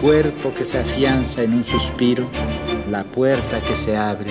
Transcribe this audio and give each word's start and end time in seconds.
Cuerpo 0.00 0.54
que 0.54 0.64
se 0.64 0.78
afianza 0.78 1.42
en 1.42 1.54
un 1.54 1.64
suspiro, 1.64 2.28
la 2.88 3.02
puerta 3.02 3.60
que 3.60 3.74
se 3.74 3.96
abre. 3.96 4.30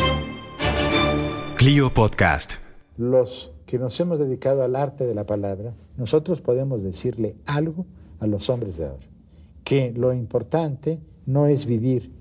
Clio 1.57 1.93
Podcast. 1.93 2.53
Los 2.97 3.51
que 3.65 3.77
nos 3.77 3.99
hemos 3.99 4.17
dedicado 4.17 4.63
al 4.63 4.77
arte 4.77 5.05
de 5.05 5.13
la 5.13 5.25
palabra, 5.25 5.73
nosotros 5.97 6.39
podemos 6.39 6.83
decirle 6.83 7.35
algo 7.45 7.85
a 8.19 8.27
los 8.27 8.49
hombres 8.49 8.77
de 8.77 8.85
ahora. 8.85 9.05
Que 9.65 9.91
lo 9.91 10.13
importante 10.13 10.99
no 11.25 11.47
es 11.47 11.65
vivir 11.65 12.11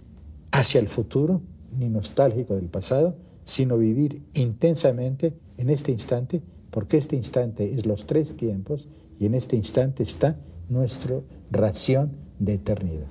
hacia 0.51 0.80
el 0.80 0.88
futuro, 0.88 1.40
ni 1.78 1.88
nostálgico 1.88 2.54
del 2.54 2.68
pasado, 2.68 3.15
sino 3.45 3.78
vivir 3.78 4.23
intensamente 4.34 5.34
en 5.56 5.70
este 5.70 5.92
instante, 5.92 6.42
porque 6.73 6.96
este 6.96 7.15
instante 7.15 7.73
es 7.74 7.87
los 7.87 8.07
tres 8.07 8.37
tiempos 8.37 8.88
y 9.20 9.26
en 9.26 9.35
este 9.35 9.54
instante 9.54 10.02
está 10.02 10.37
nuestra 10.68 11.20
ración 11.52 12.10
de 12.40 12.54
eternidad. 12.54 13.07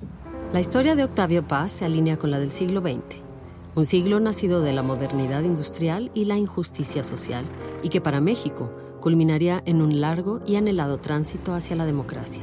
La 0.56 0.60
historia 0.60 0.94
de 0.94 1.04
Octavio 1.04 1.46
Paz 1.46 1.70
se 1.70 1.84
alinea 1.84 2.16
con 2.16 2.30
la 2.30 2.38
del 2.38 2.50
siglo 2.50 2.80
XX, 2.80 3.20
un 3.74 3.84
siglo 3.84 4.20
nacido 4.20 4.62
de 4.62 4.72
la 4.72 4.82
modernidad 4.82 5.42
industrial 5.42 6.10
y 6.14 6.24
la 6.24 6.38
injusticia 6.38 7.04
social, 7.04 7.44
y 7.82 7.90
que 7.90 8.00
para 8.00 8.22
México 8.22 8.70
culminaría 8.98 9.62
en 9.66 9.82
un 9.82 10.00
largo 10.00 10.40
y 10.46 10.56
anhelado 10.56 10.96
tránsito 10.96 11.52
hacia 11.52 11.76
la 11.76 11.84
democracia. 11.84 12.42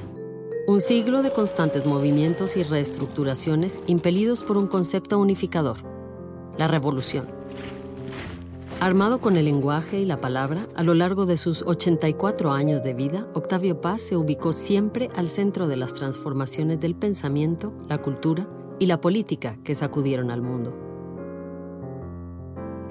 Un 0.68 0.80
siglo 0.80 1.24
de 1.24 1.34
constantes 1.34 1.88
movimientos 1.88 2.56
y 2.56 2.62
reestructuraciones 2.62 3.82
impelidos 3.88 4.44
por 4.44 4.58
un 4.58 4.68
concepto 4.68 5.18
unificador, 5.18 5.78
la 6.56 6.68
revolución. 6.68 7.26
Armado 8.84 9.22
con 9.22 9.38
el 9.38 9.46
lenguaje 9.46 10.02
y 10.02 10.06
la 10.06 10.20
palabra, 10.20 10.68
a 10.76 10.84
lo 10.84 10.94
largo 10.94 11.26
de 11.26 11.38
sus 11.38 11.62
84 11.62 12.52
años 12.52 12.84
de 12.84 12.94
vida, 12.94 13.26
Octavio 13.34 13.80
Paz 13.80 14.02
se 14.02 14.18
ubicó 14.18 14.52
siempre 14.52 15.08
al 15.16 15.30
centro 15.30 15.70
de 15.70 15.78
las 15.78 15.94
transformaciones 15.94 16.82
del 16.82 16.94
pensamiento, 16.94 17.72
la 17.88 18.02
cultura 18.02 18.46
y 18.80 18.88
la 18.88 19.00
política 19.00 19.58
que 19.64 19.74
sacudieron 19.74 20.32
al 20.32 20.42
mundo. 20.42 20.76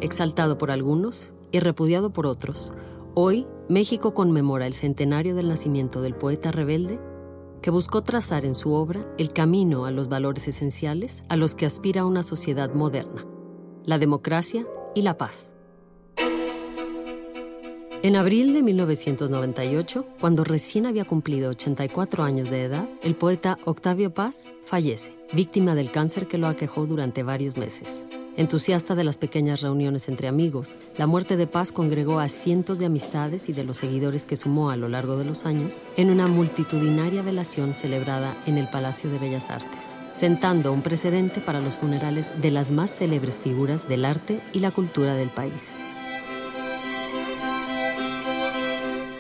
Exaltado 0.01 0.57
por 0.57 0.71
algunos 0.71 1.35
y 1.51 1.59
repudiado 1.59 2.11
por 2.11 2.27
otros, 2.27 2.73
hoy 3.13 3.47
México 3.69 4.15
conmemora 4.15 4.67
el 4.67 4.73
centenario 4.73 5.35
del 5.35 5.51
nacimiento 5.51 6.01
del 6.01 6.15
poeta 6.15 6.53
rebelde 6.53 6.99
que 7.61 7.71
buscó 7.71 8.03
trazar 8.03 8.47
en 8.47 8.55
su 8.55 8.73
obra 8.73 9.03
el 9.19 9.35
camino 9.35 9.85
a 9.85 9.91
los 9.91 10.09
valores 10.09 10.49
esenciales 10.49 11.23
a 11.29 11.37
los 11.37 11.55
que 11.55 11.67
aspira 11.67 12.07
una 12.07 12.23
sociedad 12.23 12.73
moderna, 12.73 13.27
la 13.85 13.99
democracia 13.99 14.67
y 14.95 15.03
la 15.03 15.19
paz. 15.19 15.53
En 18.03 18.17
abril 18.17 18.53
de 18.53 18.65
1998, 18.65 20.05
cuando 20.19 20.43
recién 20.43 20.87
había 20.87 21.05
cumplido 21.05 21.51
84 21.51 22.25
años 22.25 22.51
de 22.51 22.65
edad, 22.65 22.89
el 23.01 23.15
poeta 23.15 23.59
Octavio 23.65 24.13
Paz 24.13 24.49
fallece, 24.65 25.15
víctima 25.33 25.77
del 25.77 25.93
cáncer 25.93 26.27
que 26.27 26.37
lo 26.37 26.49
aquejó 26.49 26.85
durante 26.85 27.23
varios 27.23 27.57
meses. 27.57 28.05
Entusiasta 28.37 28.97
de 28.97 29.05
las 29.05 29.19
pequeñas 29.19 29.61
reuniones 29.61 30.09
entre 30.09 30.27
amigos, 30.27 30.75
la 30.99 31.07
muerte 31.07 31.37
de 31.37 31.47
Paz 31.47 31.71
congregó 31.71 32.19
a 32.19 32.29
cientos 32.29 32.81
de 32.81 32.87
amistades 32.87 33.49
y 33.49 33.53
de 33.53 33.63
los 33.63 33.77
seguidores 33.77 34.27
que 34.27 34.35
sumó 34.35 34.71
a 34.71 34.77
lo 34.77 34.89
largo 34.89 35.17
de 35.17 35.25
los 35.25 35.47
años 35.47 35.81
en 35.97 36.11
una 36.11 36.27
multitudinaria 36.27 37.23
velación 37.23 37.77
celebrada 37.77 38.37
en 38.47 38.59
el 38.59 38.69
Palacio 38.69 39.11
de 39.11 39.21
Bellas 39.21 39.49
Artes, 39.49 39.95
sentando 40.11 40.73
un 40.73 40.83
precedente 40.83 41.41
para 41.41 41.61
los 41.61 41.77
funerales 41.77 42.43
de 42.43 42.51
las 42.51 42.73
más 42.73 42.91
célebres 42.91 43.39
figuras 43.39 43.89
del 43.89 44.05
arte 44.05 44.41
y 44.53 44.59
la 44.59 44.73
cultura 44.73 45.15
del 45.15 45.29
país. 45.29 45.75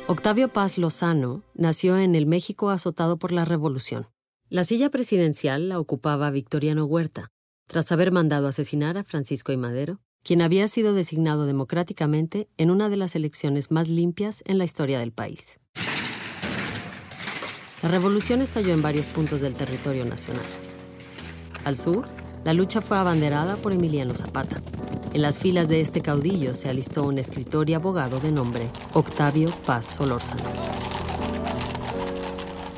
Octavio 0.09 0.53
Paz 0.53 0.79
Lozano 0.79 1.45
nació 1.55 1.97
en 1.97 2.17
el 2.17 2.27
México 2.27 2.71
azotado 2.71 3.19
por 3.19 3.31
la 3.31 3.45
Revolución. 3.45 4.09
La 4.49 4.65
silla 4.65 4.91
presidencial 4.91 5.69
la 5.69 5.79
ocupaba 5.79 6.31
Victoriano 6.33 6.85
Huerta, 6.87 7.31
tras 7.69 7.93
haber 7.93 8.11
mandado 8.11 8.49
asesinar 8.49 8.99
a 8.99 9.05
Francisco 9.05 9.53
I. 9.53 9.57
Madero, 9.59 10.01
quien 10.25 10.43
había 10.43 10.67
sido 10.67 10.93
designado 10.93 11.47
democráticamente 11.47 12.49
en 12.57 12.73
una 12.73 12.89
de 12.89 12.97
las 12.97 13.15
elecciones 13.15 13.71
más 13.71 13.89
limpias 13.89 14.43
en 14.45 14.59
la 14.59 14.65
historia 14.65 14.99
del 14.99 15.13
país. 15.13 15.61
La 17.81 17.89
revolución 17.89 18.43
estalló 18.43 18.75
en 18.75 18.83
varios 18.83 19.09
puntos 19.09 19.41
del 19.41 19.55
territorio 19.55 20.05
nacional. 20.05 20.47
Al 21.65 21.77
sur, 21.77 22.05
la 22.45 22.53
lucha 22.53 22.81
fue 22.81 22.99
abanderada 22.99 23.57
por 23.57 23.73
Emiliano 23.73 24.15
Zapata. 24.15 24.61
En 25.13 25.23
las 25.23 25.39
filas 25.39 25.69
de 25.69 25.81
este 25.81 26.01
caudillo 26.01 26.55
se 26.55 26.69
alistó 26.69 27.05
un 27.05 27.19
escritor 27.19 27.69
y 27.71 27.75
abogado 27.75 28.19
de 28.19 28.33
nombre 28.33 28.71
Octavio 28.95 29.51
Paz 29.65 29.85
Solórzano. 29.85 30.43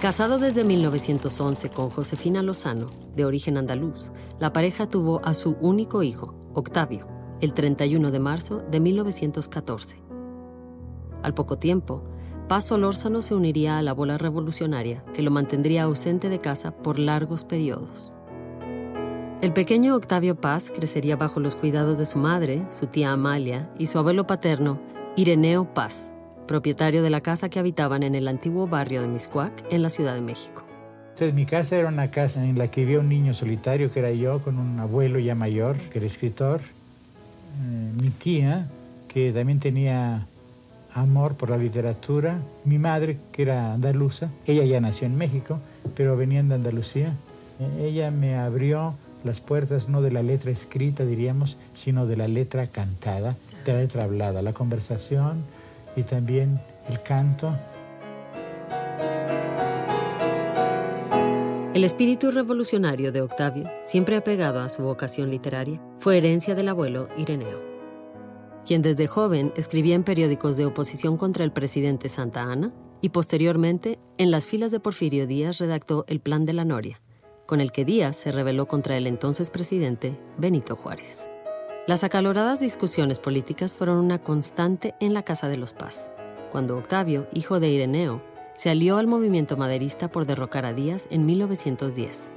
Casado 0.00 0.38
desde 0.38 0.64
1911 0.64 1.70
con 1.70 1.88
Josefina 1.88 2.42
Lozano, 2.42 2.90
de 3.16 3.24
origen 3.24 3.56
andaluz, 3.56 4.10
la 4.38 4.52
pareja 4.52 4.86
tuvo 4.86 5.24
a 5.24 5.32
su 5.32 5.56
único 5.62 6.02
hijo, 6.02 6.34
Octavio, 6.52 7.06
el 7.40 7.54
31 7.54 8.10
de 8.10 8.20
marzo 8.20 8.62
de 8.70 8.80
1914. 8.80 10.02
Al 11.22 11.32
poco 11.32 11.56
tiempo, 11.56 12.04
Paz 12.48 12.66
Solórzano 12.66 13.22
se 13.22 13.34
uniría 13.34 13.78
a 13.78 13.82
la 13.82 13.94
bola 13.94 14.18
revolucionaria 14.18 15.02
que 15.14 15.22
lo 15.22 15.30
mantendría 15.30 15.84
ausente 15.84 16.28
de 16.28 16.38
casa 16.38 16.76
por 16.76 16.98
largos 16.98 17.44
periodos. 17.44 18.12
El 19.42 19.52
pequeño 19.52 19.94
Octavio 19.94 20.36
Paz 20.36 20.72
crecería 20.74 21.16
bajo 21.16 21.38
los 21.38 21.54
cuidados 21.56 21.98
de 21.98 22.06
su 22.06 22.18
madre, 22.18 22.62
su 22.70 22.86
tía 22.86 23.12
Amalia 23.12 23.68
y 23.78 23.86
su 23.86 23.98
abuelo 23.98 24.26
paterno, 24.26 24.80
Ireneo 25.16 25.74
Paz, 25.74 26.12
propietario 26.46 27.02
de 27.02 27.10
la 27.10 27.20
casa 27.20 27.48
que 27.48 27.58
habitaban 27.58 28.02
en 28.02 28.14
el 28.14 28.28
antiguo 28.28 28.66
barrio 28.66 29.02
de 29.02 29.08
Miscuac, 29.08 29.52
en 29.70 29.82
la 29.82 29.90
Ciudad 29.90 30.14
de 30.14 30.22
México. 30.22 30.62
Entonces, 31.10 31.34
mi 31.34 31.46
casa 31.46 31.76
era 31.76 31.88
una 31.88 32.10
casa 32.10 32.42
en 32.42 32.58
la 32.58 32.68
que 32.68 32.80
vivía 32.80 33.00
un 33.00 33.08
niño 33.08 33.34
solitario, 33.34 33.90
que 33.90 34.00
era 34.00 34.10
yo, 34.12 34.40
con 34.40 34.58
un 34.58 34.80
abuelo 34.80 35.18
ya 35.18 35.34
mayor, 35.34 35.76
que 35.76 35.98
era 35.98 36.06
escritor. 36.06 36.60
Eh, 36.60 37.92
mi 38.00 38.10
tía, 38.10 38.66
que 39.06 39.30
también 39.30 39.60
tenía 39.60 40.26
amor 40.92 41.34
por 41.34 41.50
la 41.50 41.56
literatura. 41.56 42.38
Mi 42.64 42.78
madre, 42.78 43.18
que 43.30 43.42
era 43.42 43.74
andaluza. 43.74 44.30
Ella 44.46 44.64
ya 44.64 44.80
nació 44.80 45.06
en 45.06 45.16
México, 45.16 45.60
pero 45.94 46.16
venía 46.16 46.42
de 46.42 46.54
Andalucía. 46.54 47.12
Eh, 47.60 47.86
ella 47.88 48.10
me 48.10 48.36
abrió 48.36 48.94
las 49.24 49.40
puertas 49.40 49.88
no 49.88 50.02
de 50.02 50.12
la 50.12 50.22
letra 50.22 50.50
escrita, 50.50 51.04
diríamos, 51.04 51.56
sino 51.74 52.06
de 52.06 52.16
la 52.16 52.28
letra 52.28 52.66
cantada, 52.66 53.36
de 53.64 53.72
la 53.72 53.78
letra 53.80 54.04
hablada, 54.04 54.42
la 54.42 54.52
conversación 54.52 55.42
y 55.96 56.02
también 56.02 56.60
el 56.88 57.02
canto. 57.02 57.56
El 61.74 61.82
espíritu 61.82 62.30
revolucionario 62.30 63.10
de 63.10 63.20
Octavio, 63.20 63.68
siempre 63.84 64.16
apegado 64.16 64.60
a 64.60 64.68
su 64.68 64.82
vocación 64.82 65.30
literaria, 65.30 65.80
fue 65.98 66.18
herencia 66.18 66.54
del 66.54 66.68
abuelo 66.68 67.08
Ireneo, 67.16 67.60
quien 68.64 68.80
desde 68.80 69.08
joven 69.08 69.52
escribía 69.56 69.96
en 69.96 70.04
periódicos 70.04 70.56
de 70.56 70.66
oposición 70.66 71.16
contra 71.16 71.42
el 71.42 71.50
presidente 71.50 72.08
Santa 72.08 72.42
Ana 72.42 72.72
y 73.00 73.08
posteriormente, 73.08 73.98
en 74.18 74.30
las 74.30 74.46
filas 74.46 74.70
de 74.70 74.80
Porfirio 74.80 75.26
Díaz, 75.26 75.58
redactó 75.58 76.04
el 76.06 76.20
Plan 76.20 76.46
de 76.46 76.52
la 76.52 76.64
Noria, 76.64 77.00
con 77.46 77.60
el 77.60 77.72
que 77.72 77.84
Díaz 77.84 78.16
se 78.16 78.32
rebeló 78.32 78.66
contra 78.66 78.96
el 78.96 79.06
entonces 79.06 79.50
presidente 79.50 80.18
Benito 80.38 80.76
Juárez. 80.76 81.28
Las 81.86 82.04
acaloradas 82.04 82.60
discusiones 82.60 83.18
políticas 83.18 83.74
fueron 83.74 83.98
una 83.98 84.22
constante 84.22 84.94
en 85.00 85.12
la 85.12 85.22
Casa 85.22 85.48
de 85.48 85.58
los 85.58 85.74
Paz, 85.74 86.10
cuando 86.50 86.78
Octavio, 86.78 87.26
hijo 87.32 87.60
de 87.60 87.68
Ireneo, 87.68 88.22
se 88.54 88.70
alió 88.70 88.96
al 88.96 89.06
movimiento 89.06 89.56
maderista 89.56 90.10
por 90.10 90.24
derrocar 90.24 90.64
a 90.64 90.72
Díaz 90.72 91.06
en 91.10 91.26
1910. 91.26 92.30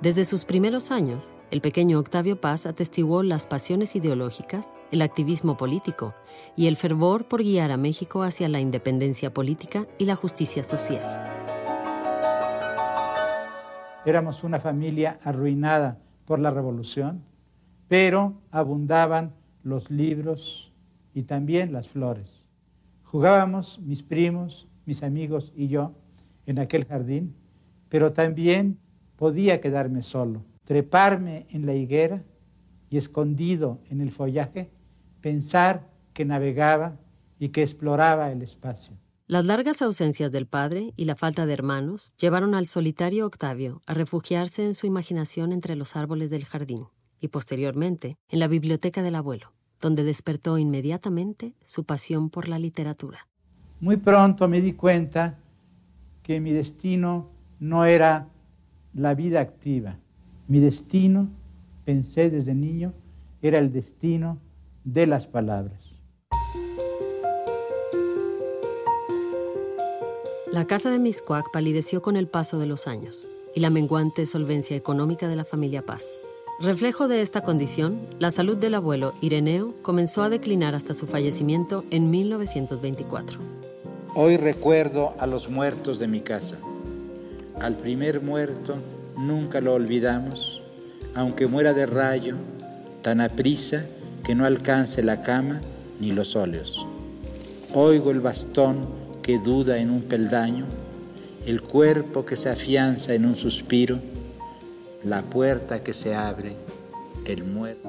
Desde 0.00 0.24
sus 0.24 0.44
primeros 0.44 0.90
años, 0.90 1.32
el 1.50 1.60
pequeño 1.60 1.98
Octavio 1.98 2.40
Paz 2.40 2.66
atestiguó 2.66 3.22
las 3.22 3.46
pasiones 3.46 3.96
ideológicas, 3.96 4.70
el 4.90 5.00
activismo 5.00 5.56
político 5.56 6.14
y 6.54 6.66
el 6.66 6.76
fervor 6.76 7.28
por 7.28 7.42
guiar 7.42 7.70
a 7.70 7.76
México 7.76 8.22
hacia 8.22 8.48
la 8.48 8.60
independencia 8.60 9.32
política 9.32 9.86
y 9.96 10.04
la 10.04 10.16
justicia 10.16 10.64
social. 10.64 11.55
Éramos 14.06 14.44
una 14.44 14.60
familia 14.60 15.18
arruinada 15.24 15.98
por 16.26 16.38
la 16.38 16.52
revolución, 16.52 17.24
pero 17.88 18.40
abundaban 18.52 19.32
los 19.64 19.90
libros 19.90 20.72
y 21.12 21.24
también 21.24 21.72
las 21.72 21.88
flores. 21.88 22.44
Jugábamos 23.02 23.80
mis 23.80 24.04
primos, 24.04 24.68
mis 24.84 25.02
amigos 25.02 25.52
y 25.56 25.66
yo 25.66 25.92
en 26.46 26.60
aquel 26.60 26.84
jardín, 26.84 27.34
pero 27.88 28.12
también 28.12 28.78
podía 29.16 29.60
quedarme 29.60 30.04
solo, 30.04 30.44
treparme 30.66 31.46
en 31.50 31.66
la 31.66 31.74
higuera 31.74 32.22
y 32.88 32.98
escondido 32.98 33.80
en 33.90 34.00
el 34.00 34.12
follaje, 34.12 34.70
pensar 35.20 35.90
que 36.12 36.24
navegaba 36.24 36.96
y 37.40 37.48
que 37.48 37.64
exploraba 37.64 38.30
el 38.30 38.42
espacio. 38.42 38.96
Las 39.28 39.44
largas 39.44 39.82
ausencias 39.82 40.30
del 40.30 40.46
padre 40.46 40.92
y 40.94 41.04
la 41.04 41.16
falta 41.16 41.46
de 41.46 41.52
hermanos 41.52 42.14
llevaron 42.16 42.54
al 42.54 42.66
solitario 42.66 43.26
Octavio 43.26 43.82
a 43.84 43.92
refugiarse 43.92 44.64
en 44.64 44.74
su 44.74 44.86
imaginación 44.86 45.50
entre 45.50 45.74
los 45.74 45.96
árboles 45.96 46.30
del 46.30 46.44
jardín 46.44 46.84
y 47.20 47.26
posteriormente 47.26 48.18
en 48.28 48.38
la 48.38 48.46
biblioteca 48.46 49.02
del 49.02 49.16
abuelo, 49.16 49.52
donde 49.80 50.04
despertó 50.04 50.58
inmediatamente 50.58 51.54
su 51.64 51.82
pasión 51.82 52.30
por 52.30 52.46
la 52.46 52.60
literatura. 52.60 53.26
Muy 53.80 53.96
pronto 53.96 54.46
me 54.46 54.60
di 54.60 54.74
cuenta 54.74 55.40
que 56.22 56.38
mi 56.38 56.52
destino 56.52 57.28
no 57.58 57.84
era 57.84 58.28
la 58.94 59.14
vida 59.14 59.40
activa. 59.40 59.98
Mi 60.46 60.60
destino, 60.60 61.28
pensé 61.84 62.30
desde 62.30 62.54
niño, 62.54 62.94
era 63.42 63.58
el 63.58 63.72
destino 63.72 64.38
de 64.84 65.08
las 65.08 65.26
palabras. 65.26 65.85
La 70.56 70.66
casa 70.66 70.90
de 70.90 70.98
Miscuac 70.98 71.50
palideció 71.52 72.00
con 72.00 72.16
el 72.16 72.28
paso 72.28 72.58
de 72.58 72.64
los 72.64 72.86
años 72.86 73.26
y 73.54 73.60
la 73.60 73.68
menguante 73.68 74.24
solvencia 74.24 74.74
económica 74.74 75.28
de 75.28 75.36
la 75.36 75.44
familia 75.44 75.84
Paz. 75.84 76.06
Reflejo 76.60 77.08
de 77.08 77.20
esta 77.20 77.42
condición, 77.42 78.00
la 78.18 78.30
salud 78.30 78.56
del 78.56 78.72
abuelo 78.72 79.12
Ireneo 79.20 79.74
comenzó 79.82 80.22
a 80.22 80.30
declinar 80.30 80.74
hasta 80.74 80.94
su 80.94 81.06
fallecimiento 81.06 81.84
en 81.90 82.08
1924. 82.08 83.38
Hoy 84.14 84.38
recuerdo 84.38 85.12
a 85.18 85.26
los 85.26 85.50
muertos 85.50 85.98
de 85.98 86.08
mi 86.08 86.22
casa. 86.22 86.56
Al 87.60 87.74
primer 87.74 88.22
muerto 88.22 88.76
nunca 89.18 89.60
lo 89.60 89.74
olvidamos, 89.74 90.62
aunque 91.14 91.46
muera 91.46 91.74
de 91.74 91.84
rayo, 91.84 92.36
tan 93.02 93.20
aprisa 93.20 93.84
que 94.24 94.34
no 94.34 94.46
alcance 94.46 95.02
la 95.02 95.20
cama 95.20 95.60
ni 96.00 96.12
los 96.12 96.34
óleos. 96.34 96.86
Oigo 97.74 98.10
el 98.10 98.22
bastón 98.22 99.05
que 99.26 99.40
duda 99.40 99.78
en 99.78 99.90
un 99.90 100.02
peldaño, 100.02 100.66
el 101.46 101.60
cuerpo 101.60 102.24
que 102.24 102.36
se 102.36 102.48
afianza 102.48 103.12
en 103.12 103.26
un 103.26 103.34
suspiro, 103.34 103.98
la 105.02 105.22
puerta 105.22 105.80
que 105.80 105.94
se 105.94 106.14
abre, 106.14 106.52
el 107.24 107.42
muerto. 107.42 107.88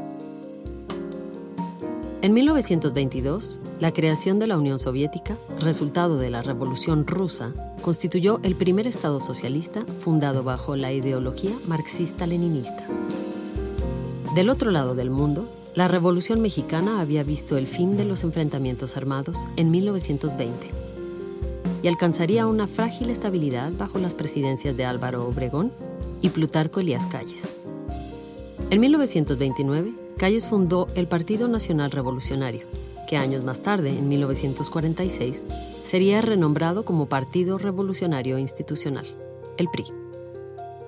En 2.23 2.33
1922, 2.33 3.59
la 3.79 3.93
creación 3.93 4.39
de 4.39 4.47
la 4.47 4.57
Unión 4.57 4.79
Soviética, 4.79 5.37
resultado 5.59 6.17
de 6.17 6.31
la 6.31 6.41
Revolución 6.41 7.05
Rusa, 7.05 7.53
constituyó 7.83 8.39
el 8.41 8.55
primer 8.55 8.87
Estado 8.87 9.19
socialista 9.19 9.85
fundado 9.99 10.43
bajo 10.43 10.75
la 10.75 10.91
ideología 10.91 11.51
marxista-leninista. 11.67 12.83
Del 14.33 14.49
otro 14.49 14.71
lado 14.71 14.95
del 14.95 15.11
mundo, 15.11 15.47
la 15.75 15.87
Revolución 15.87 16.41
Mexicana 16.41 16.99
había 16.99 17.21
visto 17.21 17.57
el 17.57 17.67
fin 17.67 17.95
de 17.95 18.05
los 18.05 18.23
enfrentamientos 18.23 18.97
armados 18.97 19.47
en 19.55 19.69
1920 19.69 20.86
y 21.83 21.87
alcanzaría 21.87 22.47
una 22.47 22.67
frágil 22.67 23.09
estabilidad 23.09 23.71
bajo 23.77 23.99
las 23.99 24.13
presidencias 24.13 24.75
de 24.77 24.85
Álvaro 24.85 25.27
Obregón 25.27 25.71
y 26.21 26.29
Plutarco 26.29 26.79
Elías 26.79 27.05
Calles. 27.05 27.53
En 28.69 28.79
1929, 28.79 29.93
Calles 30.17 30.47
fundó 30.47 30.87
el 30.95 31.07
Partido 31.07 31.47
Nacional 31.47 31.91
Revolucionario, 31.91 32.65
que 33.07 33.17
años 33.17 33.43
más 33.43 33.61
tarde, 33.61 33.89
en 33.89 34.09
1946, 34.09 35.45
sería 35.83 36.21
renombrado 36.21 36.83
como 36.83 37.07
Partido 37.07 37.57
Revolucionario 37.57 38.37
Institucional, 38.37 39.05
el 39.57 39.69
PRI. 39.69 39.85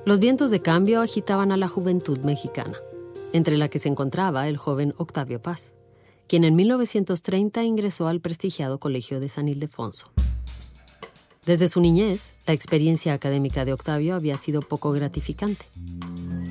Los 0.06 0.20
vientos 0.20 0.52
de 0.52 0.62
cambio 0.62 1.02
agitaban 1.02 1.52
a 1.52 1.58
la 1.58 1.68
juventud 1.68 2.20
mexicana, 2.20 2.78
entre 3.32 3.58
la 3.58 3.70
que 3.70 3.80
se 3.80 3.90
encontraba 3.90 4.48
el 4.48 4.58
joven 4.58 4.94
Octavio 4.98 5.42
Paz, 5.42 5.74
quien 6.28 6.44
en 6.44 6.56
1930 6.56 7.64
ingresó 7.64 8.08
al 8.08 8.20
prestigiado 8.20 8.80
Colegio 8.80 9.20
de 9.20 9.30
San 9.30 9.48
Ildefonso. 9.48 10.12
Desde 11.50 11.68
su 11.68 11.82
niñez, 11.82 12.34
la 12.46 12.54
experiencia 12.54 13.12
académica 13.12 13.66
de 13.66 13.74
Octavio 13.74 14.14
había 14.14 14.38
sido 14.38 14.62
poco 14.62 14.92
gratificante. 14.92 15.66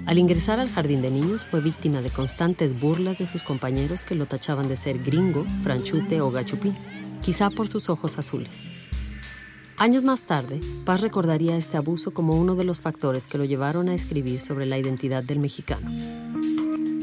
Al 0.07 0.19
ingresar 0.19 0.59
al 0.59 0.69
jardín 0.69 1.03
de 1.03 1.13
niños 1.13 1.47
fue 1.47 1.61
víctima 1.61 2.03
de 2.03 2.11
constantes 2.11 2.81
burlas 2.81 3.17
de 3.17 3.27
sus 3.27 3.45
compañeros 3.45 4.05
que 4.05 4.17
lo 4.17 4.27
tachaban 4.27 4.67
de 4.67 4.75
ser 4.75 4.99
gringo, 4.99 5.47
franchute 5.63 6.21
o 6.21 6.33
gachupín, 6.33 6.77
quizá 7.23 7.49
por 7.49 7.69
sus 7.69 7.89
ojos 7.91 8.19
azules. 8.19 8.65
Años 9.77 10.03
más 10.03 10.23
tarde, 10.23 10.59
Paz 10.85 11.01
recordaría 11.01 11.57
este 11.57 11.77
abuso 11.77 12.11
como 12.11 12.35
uno 12.35 12.57
de 12.57 12.65
los 12.65 12.81
factores 12.81 13.29
que 13.29 13.39
lo 13.39 13.45
llevaron 13.45 13.89
a 13.89 13.95
escribir 13.95 14.41
sobre 14.41 14.67
la 14.67 14.79
identidad 14.79 15.23
del 15.23 15.39
mexicano. 15.39 15.93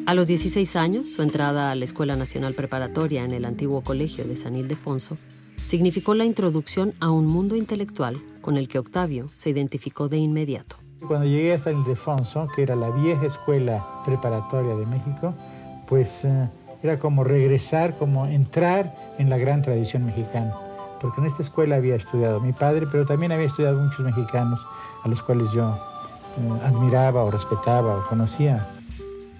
A 0.05 0.13
los 0.13 0.27
16 0.27 0.75
años, 0.75 1.13
su 1.13 1.21
entrada 1.21 1.71
a 1.71 1.75
la 1.75 1.85
Escuela 1.85 2.17
Nacional 2.17 2.55
Preparatoria 2.55 3.23
en 3.23 3.31
el 3.31 3.45
antiguo 3.45 3.85
colegio 3.85 4.25
de 4.25 4.35
San 4.35 4.57
Ildefonso 4.57 5.17
significó 5.65 6.13
la 6.13 6.25
introducción 6.25 6.93
a 6.99 7.09
un 7.09 7.27
mundo 7.27 7.55
intelectual 7.55 8.21
con 8.41 8.57
el 8.57 8.67
que 8.67 8.79
Octavio 8.79 9.29
se 9.35 9.49
identificó 9.49 10.07
de 10.07 10.17
inmediato. 10.17 10.75
Cuando 11.07 11.25
llegué 11.25 11.53
a 11.53 11.59
San 11.59 11.79
Ildefonso, 11.79 12.47
que 12.55 12.63
era 12.63 12.75
la 12.75 12.89
vieja 12.89 13.25
escuela 13.25 14.03
preparatoria 14.05 14.75
de 14.75 14.85
México, 14.85 15.33
pues 15.87 16.25
eh, 16.25 16.49
era 16.81 16.99
como 16.99 17.23
regresar, 17.23 17.95
como 17.95 18.25
entrar 18.25 18.95
en 19.17 19.29
la 19.29 19.37
gran 19.37 19.61
tradición 19.61 20.05
mexicana. 20.05 20.53
Porque 21.01 21.21
en 21.21 21.27
esta 21.27 21.43
escuela 21.43 21.75
había 21.75 21.95
estudiado 21.95 22.39
mi 22.39 22.53
padre, 22.53 22.87
pero 22.91 23.05
también 23.05 23.31
había 23.31 23.47
estudiado 23.47 23.81
muchos 23.81 23.99
mexicanos 23.99 24.59
a 25.03 25.07
los 25.07 25.21
cuales 25.21 25.51
yo 25.51 25.77
eh, 26.37 26.59
admiraba 26.63 27.23
o 27.23 27.31
respetaba 27.31 27.97
o 27.97 28.03
conocía. 28.07 28.65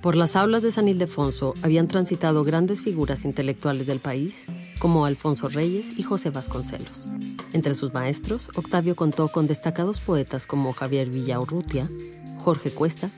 Por 0.05 0.15
las 0.15 0.35
aulas 0.35 0.61
de 0.61 0.71
San 0.71 0.87
Ildefonso 0.87 1.55
habían 1.63 1.87
transitado 1.87 2.43
grandes 2.43 2.83
figuras 2.83 3.25
intelectuales 3.25 3.87
del 3.87 3.99
país, 3.99 4.45
como 4.77 5.07
Alfonso 5.07 5.49
Reyes 5.49 5.97
y 5.97 6.03
José 6.03 6.29
Vasconcelos. 6.29 7.07
Entre 7.53 7.73
sus 7.73 7.91
maestros, 7.91 8.51
Octavio 8.53 8.95
contó 8.95 9.29
con 9.29 9.47
destacados 9.47 10.01
poetas 10.01 10.45
como 10.45 10.73
Javier 10.73 11.09
Villaurrutia, 11.09 11.89
Jorge 12.37 12.69
Cuesta 12.69 13.09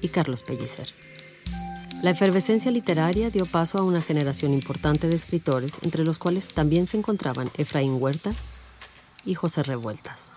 y 0.00 0.08
Carlos 0.08 0.42
Pellicer. 0.42 0.88
La 2.02 2.12
efervescencia 2.12 2.70
literaria 2.70 3.28
dio 3.28 3.44
paso 3.44 3.76
a 3.76 3.82
una 3.82 4.00
generación 4.00 4.54
importante 4.54 5.08
de 5.08 5.16
escritores, 5.16 5.80
entre 5.82 6.04
los 6.04 6.18
cuales 6.18 6.48
también 6.48 6.86
se 6.86 6.96
encontraban 6.96 7.50
Efraín 7.58 7.98
Huerta 8.00 8.30
y 9.26 9.34
José 9.34 9.62
Revueltas. 9.62 10.30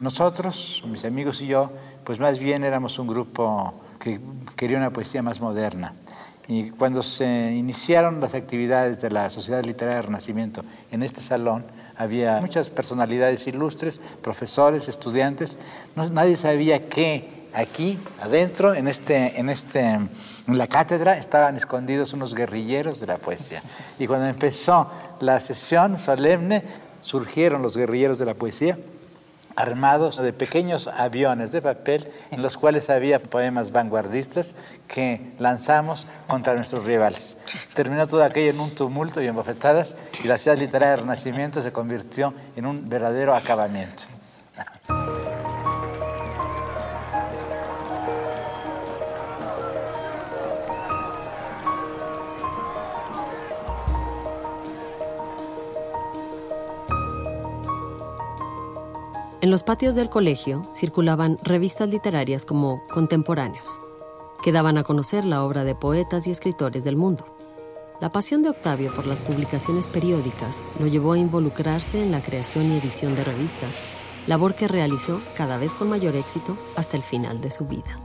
Nosotros, 0.00 0.82
mis 0.88 1.04
amigos 1.04 1.40
y 1.40 1.46
yo, 1.46 1.70
pues 2.02 2.18
más 2.18 2.40
bien 2.40 2.64
éramos 2.64 2.98
un 2.98 3.06
grupo 3.06 3.74
que 4.00 4.20
quería 4.56 4.76
una 4.76 4.92
poesía 4.92 5.22
más 5.22 5.40
moderna. 5.40 5.94
Y 6.48 6.70
cuando 6.70 7.02
se 7.02 7.52
iniciaron 7.54 8.20
las 8.20 8.34
actividades 8.34 9.00
de 9.00 9.10
la 9.10 9.30
Sociedad 9.30 9.64
Literaria 9.64 9.96
de 9.96 10.02
Renacimiento 10.02 10.64
en 10.90 11.04
este 11.04 11.20
salón, 11.20 11.64
había 11.96 12.40
muchas 12.40 12.70
personalidades 12.70 13.46
ilustres, 13.46 14.00
profesores, 14.20 14.88
estudiantes. 14.88 15.58
nadie 15.94 16.34
sabía 16.34 16.88
que 16.88 17.48
aquí, 17.54 17.96
adentro, 18.20 18.74
en, 18.74 18.88
este, 18.88 19.38
en, 19.38 19.48
este, 19.48 19.80
en 19.80 20.10
la 20.48 20.66
cátedra, 20.66 21.16
estaban 21.16 21.56
escondidos 21.56 22.12
unos 22.14 22.34
guerrilleros 22.34 22.98
de 22.98 23.06
la 23.06 23.18
poesía. 23.18 23.62
Y 24.00 24.08
cuando 24.08 24.26
empezó 24.26 24.90
la 25.20 25.38
sesión 25.38 25.98
solemne, 25.98 26.64
surgieron 26.98 27.62
los 27.62 27.76
guerrilleros 27.76 28.18
de 28.18 28.24
la 28.24 28.34
poesía 28.34 28.76
armados 29.56 30.16
de 30.16 30.32
pequeños 30.32 30.88
aviones 30.88 31.52
de 31.52 31.62
papel 31.62 32.10
en 32.30 32.42
los 32.42 32.56
cuales 32.56 32.90
había 32.90 33.22
poemas 33.22 33.72
vanguardistas 33.72 34.54
que 34.88 35.32
lanzamos 35.38 36.06
contra 36.26 36.54
nuestros 36.54 36.84
rivales. 36.84 37.38
Terminó 37.74 38.06
todo 38.06 38.24
aquello 38.24 38.50
en 38.50 38.60
un 38.60 38.70
tumulto 38.70 39.22
y 39.22 39.26
en 39.26 39.36
bofetadas 39.36 39.96
y 40.22 40.28
la 40.28 40.38
ciudad 40.38 40.58
literaria 40.58 40.92
del 40.92 41.00
Renacimiento 41.00 41.62
se 41.62 41.72
convirtió 41.72 42.34
en 42.56 42.66
un 42.66 42.88
verdadero 42.88 43.34
acabamiento. 43.34 44.13
En 59.44 59.50
los 59.50 59.62
patios 59.62 59.94
del 59.94 60.08
colegio 60.08 60.62
circulaban 60.72 61.36
revistas 61.42 61.90
literarias 61.90 62.46
como 62.46 62.82
Contemporáneos, 62.86 63.78
que 64.42 64.52
daban 64.52 64.78
a 64.78 64.84
conocer 64.84 65.26
la 65.26 65.44
obra 65.44 65.64
de 65.64 65.74
poetas 65.74 66.26
y 66.26 66.30
escritores 66.30 66.82
del 66.82 66.96
mundo. 66.96 67.26
La 68.00 68.10
pasión 68.10 68.42
de 68.42 68.48
Octavio 68.48 68.94
por 68.94 69.04
las 69.04 69.20
publicaciones 69.20 69.90
periódicas 69.90 70.62
lo 70.80 70.86
llevó 70.86 71.12
a 71.12 71.18
involucrarse 71.18 72.02
en 72.02 72.10
la 72.10 72.22
creación 72.22 72.72
y 72.72 72.78
edición 72.78 73.14
de 73.14 73.22
revistas 73.22 73.80
labor 74.26 74.54
que 74.54 74.66
realizó 74.66 75.20
cada 75.36 75.58
vez 75.58 75.74
con 75.74 75.90
mayor 75.90 76.16
éxito 76.16 76.56
hasta 76.74 76.96
el 76.96 77.02
final 77.02 77.42
de 77.42 77.50
su 77.50 77.66
vida. 77.66 77.98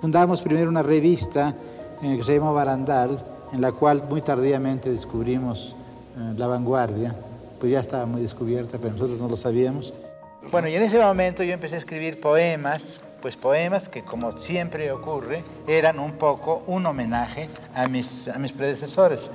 Fundamos 0.00 0.40
primero 0.40 0.70
una 0.70 0.82
revista 0.82 1.54
eh, 2.00 2.16
que 2.16 2.22
se 2.22 2.36
llamó 2.36 2.54
Barandal, 2.54 3.22
en 3.52 3.60
la 3.60 3.72
cual 3.72 4.04
muy 4.08 4.22
tardíamente 4.22 4.90
descubrimos 4.90 5.76
eh, 6.16 6.32
la 6.34 6.46
vanguardia, 6.46 7.14
pues 7.60 7.70
ya 7.72 7.80
estaba 7.80 8.06
muy 8.06 8.22
descubierta, 8.22 8.78
pero 8.78 8.94
nosotros 8.94 9.18
no 9.20 9.28
lo 9.28 9.36
sabíamos. 9.36 9.92
Bueno, 10.50 10.68
y 10.68 10.74
en 10.74 10.82
ese 10.82 10.98
momento 10.98 11.42
yo 11.42 11.52
empecé 11.52 11.76
a 11.76 11.78
escribir 11.78 12.20
poemas, 12.20 13.02
pues 13.20 13.36
poemas 13.36 13.88
que 13.88 14.02
como 14.02 14.32
siempre 14.32 14.90
ocurre, 14.90 15.44
eran 15.66 15.98
un 15.98 16.12
poco 16.12 16.62
un 16.66 16.84
homenaje 16.84 17.48
a 17.74 17.86
mis, 17.88 18.28
a 18.28 18.38
mis 18.38 18.52
predecesores. 18.52 19.30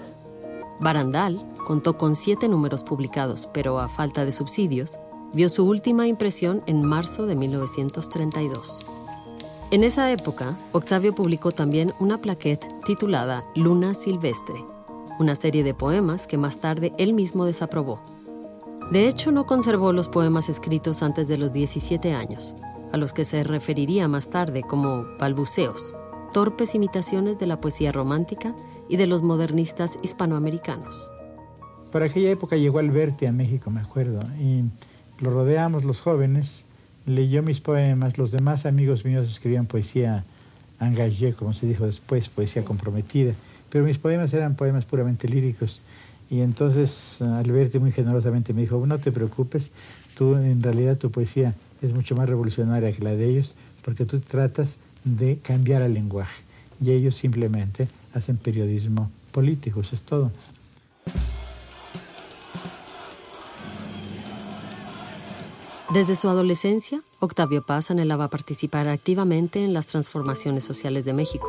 Barandal 0.79 1.43
contó 1.65 1.97
con 1.97 2.15
siete 2.15 2.47
números 2.47 2.83
publicados, 2.83 3.49
pero 3.51 3.79
a 3.79 3.87
falta 3.87 4.25
de 4.25 4.31
subsidios, 4.31 4.99
vio 5.33 5.49
su 5.49 5.65
última 5.65 6.07
impresión 6.07 6.61
en 6.67 6.85
marzo 6.85 7.25
de 7.25 7.35
1932. 7.35 8.85
En 9.71 9.83
esa 9.83 10.11
época, 10.11 10.55
Octavio 10.71 11.13
publicó 11.13 11.51
también 11.51 11.93
una 11.99 12.19
plaquette 12.19 12.67
titulada 12.85 13.43
Luna 13.55 13.93
Silvestre, 13.93 14.63
una 15.19 15.35
serie 15.35 15.63
de 15.63 15.73
poemas 15.73 16.27
que 16.27 16.37
más 16.37 16.57
tarde 16.57 16.93
él 16.97 17.13
mismo 17.13 17.43
desaprobó. 17.43 17.99
De 18.91 19.07
hecho, 19.07 19.31
no 19.31 19.45
conservó 19.45 19.91
los 19.91 20.07
poemas 20.07 20.47
escritos 20.47 21.03
antes 21.03 21.27
de 21.27 21.37
los 21.37 21.51
17 21.51 22.13
años, 22.13 22.55
a 22.93 22.97
los 22.97 23.13
que 23.13 23.25
se 23.25 23.43
referiría 23.43 24.07
más 24.07 24.29
tarde 24.29 24.63
como 24.63 25.05
balbuceos, 25.19 25.95
torpes 26.33 26.73
imitaciones 26.73 27.37
de 27.37 27.47
la 27.47 27.59
poesía 27.59 27.91
romántica 27.91 28.55
y 28.87 28.95
de 28.95 29.07
los 29.07 29.23
modernistas 29.23 29.97
hispanoamericanos. 30.03 30.95
Por 31.91 32.03
aquella 32.03 32.29
época 32.29 32.55
llegó 32.55 32.79
Alberti 32.79 33.25
a 33.25 33.31
México, 33.31 33.69
me 33.71 33.81
acuerdo, 33.81 34.19
y 34.39 34.63
lo 35.21 35.31
rodeamos 35.31 35.83
los 35.83 35.99
jóvenes 35.99 36.63
leyó 37.07 37.41
mis 37.41 37.61
poemas, 37.61 38.17
los 38.17 38.31
demás 38.31 38.65
amigos 38.65 39.05
míos 39.05 39.27
escribían 39.29 39.65
poesía 39.65 40.25
engagée, 40.79 41.33
como 41.33 41.53
se 41.53 41.65
dijo 41.65 41.85
después, 41.85 42.29
poesía 42.29 42.63
comprometida, 42.63 43.33
pero 43.71 43.83
mis 43.83 43.97
poemas 43.97 44.33
eran 44.33 44.55
poemas 44.55 44.85
puramente 44.85 45.27
líricos. 45.27 45.81
Y 46.29 46.41
entonces 46.41 47.21
Alberti 47.21 47.79
muy 47.79 47.91
generosamente 47.91 48.53
me 48.53 48.61
dijo, 48.61 48.85
no 48.85 48.99
te 48.99 49.11
preocupes, 49.11 49.71
tú 50.17 50.35
en 50.35 50.61
realidad 50.61 50.97
tu 50.97 51.09
poesía 51.09 51.55
es 51.81 51.93
mucho 51.93 52.15
más 52.15 52.27
revolucionaria 52.27 52.91
que 52.91 53.03
la 53.03 53.11
de 53.11 53.29
ellos, 53.29 53.55
porque 53.83 54.05
tú 54.05 54.19
tratas 54.19 54.77
de 55.05 55.37
cambiar 55.37 55.81
el 55.81 55.93
lenguaje 55.93 56.43
y 56.81 56.91
ellos 56.91 57.15
simplemente 57.15 57.87
hacen 58.13 58.37
periodismo 58.37 59.09
político, 59.31 59.81
eso 59.81 59.95
es 59.95 60.01
todo. 60.01 60.31
Desde 65.93 66.17
su 66.17 66.27
adolescencia, 66.27 67.01
Octavio 67.21 67.65
Paz 67.65 67.91
anhelaba 67.91 68.29
participar 68.29 68.89
activamente 68.89 69.63
en 69.63 69.73
las 69.73 69.87
transformaciones 69.87 70.65
sociales 70.65 71.05
de 71.05 71.13
México, 71.13 71.47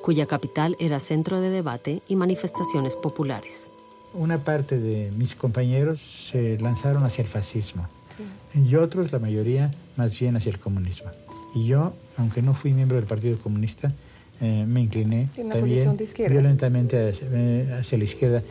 cuya 0.00 0.26
capital 0.26 0.74
era 0.78 1.00
centro 1.00 1.40
de 1.40 1.50
debate 1.50 2.02
y 2.08 2.16
manifestaciones 2.16 2.96
populares. 2.96 3.70
Una 4.14 4.38
parte 4.38 4.78
de 4.78 5.10
mis 5.16 5.34
compañeros 5.34 6.00
se 6.00 6.58
lanzaron 6.58 7.04
hacia 7.04 7.22
el 7.22 7.28
fascismo 7.28 7.88
y 8.54 8.76
otros, 8.76 9.10
la 9.12 9.18
mayoría, 9.18 9.72
más 9.96 10.18
bien 10.18 10.36
hacia 10.36 10.50
el 10.50 10.58
comunismo. 10.58 11.10
Y 11.54 11.66
yo, 11.66 11.92
aunque 12.16 12.42
no 12.42 12.54
fui 12.54 12.72
miembro 12.72 12.96
del 12.96 13.06
Partido 13.06 13.36
Comunista, 13.38 13.92
eh, 14.40 14.64
me 14.66 14.82
incliné 14.82 15.28
también 15.34 15.96
violentamente 16.28 17.10
hacia, 17.10 17.78
hacia 17.78 17.98
la 17.98 18.04
izquierda. 18.04 18.42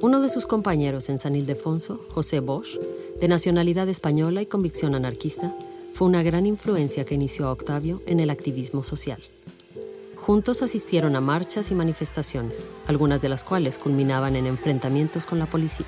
Uno 0.00 0.20
de 0.20 0.28
sus 0.28 0.46
compañeros 0.46 1.08
en 1.08 1.18
San 1.18 1.36
Ildefonso, 1.36 2.04
José 2.10 2.40
Bosch, 2.40 2.78
de 3.20 3.28
nacionalidad 3.28 3.88
española 3.88 4.42
y 4.42 4.46
convicción 4.46 4.94
anarquista, 4.94 5.54
fue 5.94 6.08
una 6.08 6.22
gran 6.22 6.46
influencia 6.46 7.04
que 7.04 7.14
inició 7.14 7.46
a 7.46 7.52
Octavio 7.52 8.02
en 8.06 8.20
el 8.20 8.30
activismo 8.30 8.82
social. 8.82 9.20
Juntos 10.22 10.62
asistieron 10.62 11.16
a 11.16 11.20
marchas 11.20 11.72
y 11.72 11.74
manifestaciones, 11.74 12.64
algunas 12.86 13.20
de 13.20 13.28
las 13.28 13.42
cuales 13.42 13.76
culminaban 13.76 14.36
en 14.36 14.46
enfrentamientos 14.46 15.26
con 15.26 15.40
la 15.40 15.46
policía. 15.46 15.86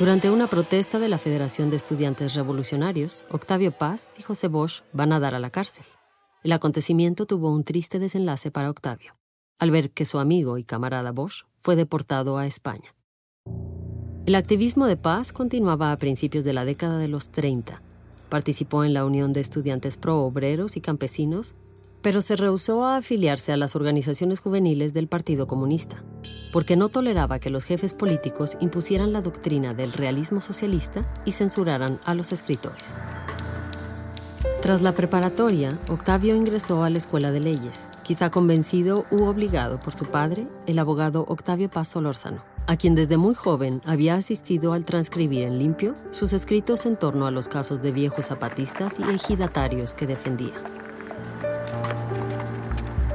Durante 0.00 0.30
una 0.30 0.48
protesta 0.48 0.98
de 0.98 1.08
la 1.08 1.18
Federación 1.18 1.70
de 1.70 1.76
Estudiantes 1.76 2.34
Revolucionarios, 2.34 3.22
Octavio 3.30 3.70
Paz 3.70 4.08
y 4.18 4.22
José 4.22 4.48
Bosch 4.48 4.82
van 4.92 5.12
a 5.12 5.20
dar 5.20 5.36
a 5.36 5.38
la 5.38 5.50
cárcel. 5.50 5.84
El 6.42 6.50
acontecimiento 6.50 7.24
tuvo 7.24 7.52
un 7.52 7.62
triste 7.62 8.00
desenlace 8.00 8.50
para 8.50 8.68
Octavio, 8.68 9.16
al 9.60 9.70
ver 9.70 9.92
que 9.92 10.06
su 10.06 10.18
amigo 10.18 10.58
y 10.58 10.64
camarada 10.64 11.12
Bosch 11.12 11.44
fue 11.62 11.76
deportado 11.76 12.36
a 12.36 12.46
España. 12.46 12.96
El 14.26 14.34
activismo 14.34 14.86
de 14.86 14.96
paz 14.96 15.32
continuaba 15.32 15.92
a 15.92 15.96
principios 15.98 16.42
de 16.42 16.52
la 16.52 16.64
década 16.64 16.98
de 16.98 17.06
los 17.06 17.30
30. 17.30 17.80
Participó 18.28 18.84
en 18.84 18.92
la 18.92 19.04
Unión 19.04 19.32
de 19.32 19.40
Estudiantes 19.40 19.96
Pro 19.96 20.24
Obreros 20.24 20.76
y 20.76 20.80
Campesinos, 20.80 21.54
pero 22.02 22.20
se 22.20 22.36
rehusó 22.36 22.84
a 22.84 22.96
afiliarse 22.96 23.52
a 23.52 23.56
las 23.56 23.74
organizaciones 23.74 24.40
juveniles 24.40 24.92
del 24.92 25.08
Partido 25.08 25.46
Comunista, 25.46 26.04
porque 26.52 26.76
no 26.76 26.88
toleraba 26.88 27.38
que 27.38 27.50
los 27.50 27.64
jefes 27.64 27.94
políticos 27.94 28.56
impusieran 28.60 29.12
la 29.12 29.22
doctrina 29.22 29.74
del 29.74 29.92
realismo 29.92 30.40
socialista 30.40 31.12
y 31.24 31.32
censuraran 31.32 32.00
a 32.04 32.14
los 32.14 32.32
escritores. 32.32 32.94
Tras 34.62 34.82
la 34.82 34.92
preparatoria, 34.92 35.78
Octavio 35.88 36.34
ingresó 36.34 36.82
a 36.82 36.90
la 36.90 36.98
Escuela 36.98 37.30
de 37.30 37.40
Leyes, 37.40 37.86
quizá 38.02 38.30
convencido 38.30 39.04
u 39.10 39.24
obligado 39.24 39.78
por 39.78 39.92
su 39.92 40.06
padre, 40.06 40.46
el 40.66 40.78
abogado 40.78 41.24
Octavio 41.28 41.68
Paz 41.68 41.88
Solórzano 41.88 42.55
a 42.66 42.76
quien 42.76 42.94
desde 42.94 43.16
muy 43.16 43.34
joven 43.34 43.80
había 43.84 44.16
asistido 44.16 44.72
al 44.72 44.84
transcribir 44.84 45.44
en 45.44 45.58
limpio 45.58 45.94
sus 46.10 46.32
escritos 46.32 46.86
en 46.86 46.96
torno 46.96 47.26
a 47.26 47.30
los 47.30 47.48
casos 47.48 47.80
de 47.80 47.92
viejos 47.92 48.26
zapatistas 48.26 48.98
y 48.98 49.04
ejidatarios 49.04 49.94
que 49.94 50.06
defendía. 50.06 50.54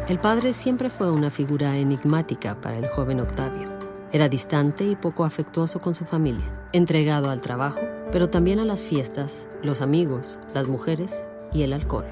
El 0.08 0.20
padre 0.20 0.54
siempre 0.54 0.90
fue 0.90 1.12
una 1.12 1.30
figura 1.30 1.78
enigmática 1.78 2.60
para 2.60 2.78
el 2.78 2.88
joven 2.88 3.22
Octavio. 3.22 3.70
Era 4.12 4.28
distante 4.28 4.84
y 4.86 4.96
poco 4.96 5.24
afectuoso 5.24 5.80
con 5.80 5.96
su 5.96 6.04
familia, 6.04 6.46
entregado 6.74 7.30
al 7.30 7.42
trabajo, 7.42 7.80
pero 8.12 8.30
también 8.30 8.60
a 8.60 8.66
las 8.66 8.84
fiestas, 8.84 9.48
los 9.64 9.80
amigos, 9.80 10.38
las 10.54 10.68
mujeres 10.68 11.26
y 11.54 11.64
el 11.64 11.72
alcohol. 11.72 12.06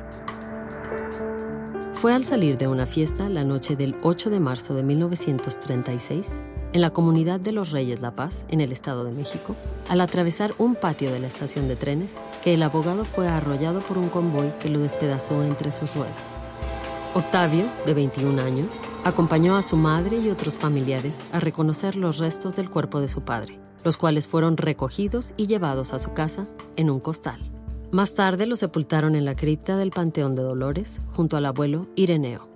Fue 1.95 2.13
al 2.13 2.23
salir 2.23 2.57
de 2.57 2.67
una 2.67 2.85
fiesta 2.85 3.27
la 3.27 3.43
noche 3.43 3.75
del 3.75 3.97
8 4.01 4.29
de 4.29 4.39
marzo 4.39 4.73
de 4.73 4.83
1936 4.83 6.41
en 6.73 6.81
la 6.81 6.91
comunidad 6.91 7.39
de 7.39 7.51
los 7.51 7.71
Reyes 7.71 8.01
La 8.01 8.15
Paz, 8.15 8.45
en 8.49 8.61
el 8.61 8.71
Estado 8.71 9.03
de 9.03 9.11
México, 9.11 9.55
al 9.87 10.01
atravesar 10.01 10.53
un 10.57 10.75
patio 10.75 11.11
de 11.11 11.19
la 11.19 11.27
estación 11.27 11.67
de 11.67 11.75
trenes, 11.75 12.17
que 12.43 12.53
el 12.53 12.63
abogado 12.63 13.05
fue 13.05 13.27
arrollado 13.27 13.81
por 13.81 13.97
un 13.97 14.09
convoy 14.09 14.51
que 14.59 14.69
lo 14.69 14.79
despedazó 14.79 15.43
entre 15.43 15.71
sus 15.71 15.95
ruedas. 15.95 16.37
Octavio, 17.15 17.65
de 17.85 17.93
21 17.95 18.39
años, 18.41 18.79
acompañó 19.03 19.55
a 19.57 19.63
su 19.63 19.75
madre 19.75 20.17
y 20.17 20.29
otros 20.29 20.57
familiares 20.57 21.21
a 21.31 21.39
reconocer 21.39 21.95
los 21.95 22.19
restos 22.19 22.53
del 22.53 22.69
cuerpo 22.69 23.01
de 23.01 23.07
su 23.07 23.21
padre, 23.21 23.59
los 23.83 23.97
cuales 23.97 24.27
fueron 24.27 24.57
recogidos 24.57 25.33
y 25.35 25.47
llevados 25.47 25.93
a 25.93 25.99
su 25.99 26.13
casa 26.13 26.45
en 26.75 26.89
un 26.91 26.99
costal. 26.99 27.51
Más 27.91 28.13
tarde 28.13 28.45
lo 28.45 28.55
sepultaron 28.55 29.15
en 29.15 29.25
la 29.25 29.35
cripta 29.35 29.75
del 29.75 29.89
Panteón 29.89 30.35
de 30.35 30.43
Dolores 30.43 31.01
junto 31.11 31.37
al 31.37 31.47
abuelo 31.47 31.87
Ireneo. 31.95 32.48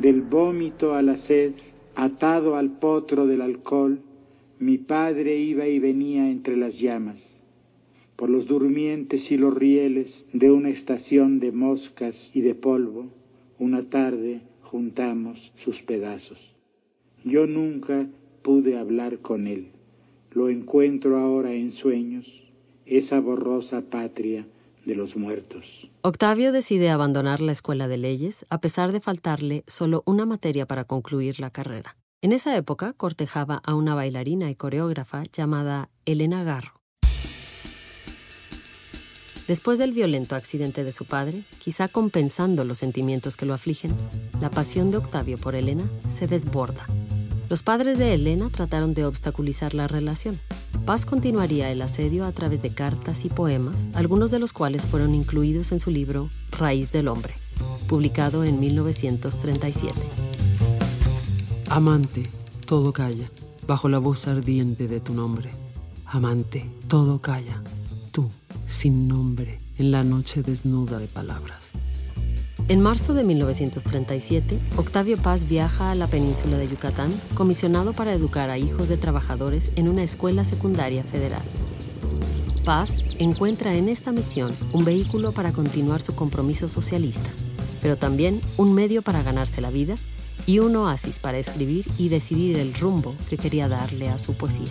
Del 0.00 0.22
vómito 0.22 0.94
a 0.94 1.02
la 1.02 1.16
sed, 1.16 1.52
atado 1.94 2.56
al 2.56 2.70
potro 2.70 3.26
del 3.26 3.42
alcohol, 3.42 4.00
mi 4.58 4.78
padre 4.78 5.36
iba 5.36 5.68
y 5.68 5.78
venía 5.78 6.30
entre 6.30 6.56
las 6.56 6.78
llamas, 6.78 7.42
por 8.16 8.30
los 8.30 8.46
durmientes 8.46 9.30
y 9.30 9.36
los 9.36 9.54
rieles 9.54 10.26
de 10.32 10.50
una 10.50 10.70
estación 10.70 11.38
de 11.38 11.52
moscas 11.52 12.34
y 12.34 12.40
de 12.40 12.54
polvo, 12.54 13.08
una 13.58 13.90
tarde 13.90 14.40
juntamos 14.62 15.52
sus 15.56 15.82
pedazos. 15.82 16.54
Yo 17.22 17.46
nunca 17.46 18.06
pude 18.42 18.78
hablar 18.78 19.18
con 19.18 19.46
él, 19.46 19.66
lo 20.32 20.48
encuentro 20.48 21.18
ahora 21.18 21.52
en 21.52 21.72
sueños, 21.72 22.42
esa 22.86 23.20
borrosa 23.20 23.82
patria 23.82 24.46
de 24.84 24.94
los 24.94 25.16
muertos. 25.16 25.88
Octavio 26.02 26.52
decide 26.52 26.90
abandonar 26.90 27.40
la 27.40 27.52
escuela 27.52 27.88
de 27.88 27.98
leyes 27.98 28.44
a 28.50 28.60
pesar 28.60 28.92
de 28.92 29.00
faltarle 29.00 29.64
solo 29.66 30.02
una 30.06 30.26
materia 30.26 30.66
para 30.66 30.84
concluir 30.84 31.40
la 31.40 31.50
carrera. 31.50 31.96
En 32.22 32.32
esa 32.32 32.56
época 32.56 32.92
cortejaba 32.92 33.62
a 33.64 33.74
una 33.74 33.94
bailarina 33.94 34.50
y 34.50 34.54
coreógrafa 34.54 35.24
llamada 35.32 35.88
Elena 36.04 36.44
Garro. 36.44 36.80
Después 39.50 39.78
del 39.78 39.92
violento 39.92 40.36
accidente 40.36 40.84
de 40.84 40.92
su 40.92 41.06
padre, 41.06 41.42
quizá 41.58 41.88
compensando 41.88 42.64
los 42.64 42.78
sentimientos 42.78 43.36
que 43.36 43.46
lo 43.46 43.54
afligen, 43.54 43.90
la 44.40 44.48
pasión 44.48 44.92
de 44.92 44.98
Octavio 44.98 45.38
por 45.38 45.56
Elena 45.56 45.90
se 46.08 46.28
desborda. 46.28 46.86
Los 47.48 47.64
padres 47.64 47.98
de 47.98 48.14
Elena 48.14 48.48
trataron 48.48 48.94
de 48.94 49.06
obstaculizar 49.06 49.74
la 49.74 49.88
relación, 49.88 50.38
Paz 50.86 51.06
continuaría 51.06 51.70
el 51.70 51.82
asedio 51.82 52.24
a 52.24 52.32
través 52.32 52.62
de 52.62 52.70
cartas 52.70 53.24
y 53.24 53.28
poemas, 53.28 53.86
algunos 53.94 54.30
de 54.30 54.38
los 54.38 54.52
cuales 54.52 54.86
fueron 54.86 55.14
incluidos 55.14 55.72
en 55.72 55.80
su 55.80 55.90
libro 55.90 56.30
Raíz 56.50 56.90
del 56.90 57.08
Hombre. 57.08 57.34
publicado 57.88 58.44
en 58.44 58.60
1937. 58.60 59.94
Amante, 61.68 62.22
todo 62.64 62.92
calla, 62.92 63.30
bajo 63.66 63.88
la 63.88 63.98
voz 63.98 64.28
ardiente 64.28 64.86
de 64.86 65.00
tu 65.00 65.12
nombre. 65.12 65.50
Amante, 66.06 66.70
todo 66.86 67.20
calla, 67.20 67.60
tú, 68.12 68.30
sin 68.66 69.08
nombre, 69.08 69.58
en 69.76 69.90
la 69.90 70.04
noche 70.04 70.42
desnuda 70.42 70.98
de 70.98 71.08
palabras. 71.08 71.72
En 72.70 72.80
marzo 72.80 73.14
de 73.14 73.24
1937, 73.24 74.56
Octavio 74.76 75.16
Paz 75.20 75.48
viaja 75.48 75.90
a 75.90 75.96
la 75.96 76.06
península 76.06 76.56
de 76.56 76.68
Yucatán, 76.68 77.12
comisionado 77.34 77.92
para 77.92 78.12
educar 78.12 78.48
a 78.48 78.58
hijos 78.58 78.88
de 78.88 78.96
trabajadores 78.96 79.72
en 79.74 79.88
una 79.88 80.04
escuela 80.04 80.44
secundaria 80.44 81.02
federal. 81.02 81.42
Paz 82.64 83.02
encuentra 83.18 83.74
en 83.74 83.88
esta 83.88 84.12
misión 84.12 84.52
un 84.72 84.84
vehículo 84.84 85.32
para 85.32 85.50
continuar 85.50 86.00
su 86.00 86.14
compromiso 86.14 86.68
socialista, 86.68 87.28
pero 87.82 87.98
también 87.98 88.40
un 88.56 88.72
medio 88.72 89.02
para 89.02 89.24
ganarse 89.24 89.60
la 89.60 89.70
vida 89.70 89.96
y 90.46 90.60
un 90.60 90.76
oasis 90.76 91.18
para 91.18 91.38
escribir 91.38 91.84
y 91.98 92.08
decidir 92.08 92.56
el 92.56 92.72
rumbo 92.74 93.16
que 93.28 93.36
quería 93.36 93.66
darle 93.66 94.10
a 94.10 94.18
su 94.20 94.34
poesía. 94.34 94.70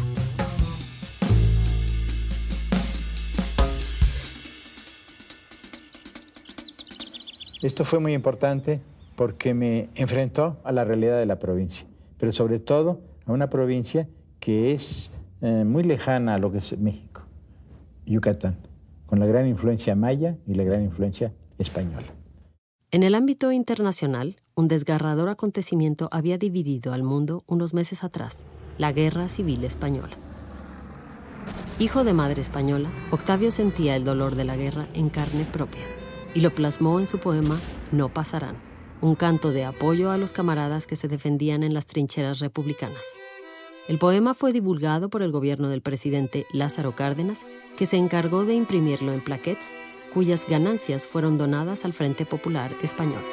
Esto 7.62 7.84
fue 7.84 8.00
muy 8.00 8.13
importante 8.13 8.80
porque 9.18 9.54
me 9.54 9.89
enfrentó 9.96 10.58
a 10.63 10.72
la 10.72 10.86
realidad 10.86 11.20
de 11.20 11.25
la 11.25 11.39
provincia, 11.39 11.86
pero 12.18 12.32
sobre 12.32 12.60
todo 12.60 13.01
a 13.25 13.34
una 13.34 13.50
provincia 13.50 14.08
que 14.39 14.72
es 14.72 15.12
eh, 15.42 15.66
muy 15.66 15.84
lejana 15.84 16.36
a 16.36 16.38
lo 16.38 16.54
que 16.54 16.60
es 16.60 16.78
México, 16.80 17.24
Yucatán, 18.06 18.56
con 19.08 19.20
la 19.20 19.25
gran 19.25 19.46
influencia 19.46 19.94
maya 19.94 20.38
y 20.48 20.54
la 20.54 20.63
gran 20.63 20.84
influencia 20.84 21.34
española. 21.58 22.08
En 22.92 23.04
el 23.04 23.13
ámbito 23.13 23.51
internacional, 23.51 24.38
un 24.56 24.70
desgarrador 24.70 25.28
acontecimiento 25.28 26.08
había 26.13 26.38
dividido 26.38 26.94
al 26.94 27.04
mundo 27.04 27.44
unos 27.46 27.74
meses 27.74 28.06
atrás, 28.06 28.46
la 28.78 28.94
Guerra 28.94 29.28
Civil 29.28 29.66
Española. 29.66 30.16
Hijo 31.78 32.06
de 32.06 32.13
madre 32.13 32.39
española, 32.39 32.89
Octavio 33.12 33.51
sentía 33.51 33.98
el 33.98 34.06
dolor 34.06 34.36
de 34.36 34.46
la 34.46 34.56
guerra 34.56 34.88
en 34.94 35.10
carne 35.10 35.44
propia 35.44 35.99
y 36.34 36.42
lo 36.42 36.54
plasmó 36.54 37.00
en 37.00 37.08
su 37.08 37.20
poema 37.20 37.60
No 37.92 38.10
pasarán, 38.10 38.56
un 39.02 39.16
canto 39.16 39.52
de 39.52 39.66
apoyo 39.66 40.12
a 40.12 40.18
los 40.18 40.34
camaradas 40.34 40.88
que 40.88 40.96
se 40.96 41.08
defendían 41.08 41.64
en 41.64 41.74
las 41.74 41.86
trincheras 41.86 42.40
republicanas. 42.40 43.06
El 43.88 43.98
poema 43.98 44.34
fue 44.34 44.54
divulgado 44.54 45.10
por 45.10 45.24
el 45.24 45.32
gobierno 45.32 45.70
del 45.70 45.82
presidente 45.82 46.46
Lázaro 46.54 46.96
Cárdenas, 46.96 47.46
que 47.76 47.86
se 47.86 47.98
encargó 47.98 48.46
de 48.46 48.54
imprimirlo 48.54 49.14
en 49.14 49.24
plaquettes 49.24 49.76
cuyas 50.14 50.46
ganancias 50.48 51.08
fueron 51.08 51.38
donadas 51.38 51.86
al 51.86 51.94
Frente 51.94 52.26
Popular 52.26 52.76
Español. 52.82 53.24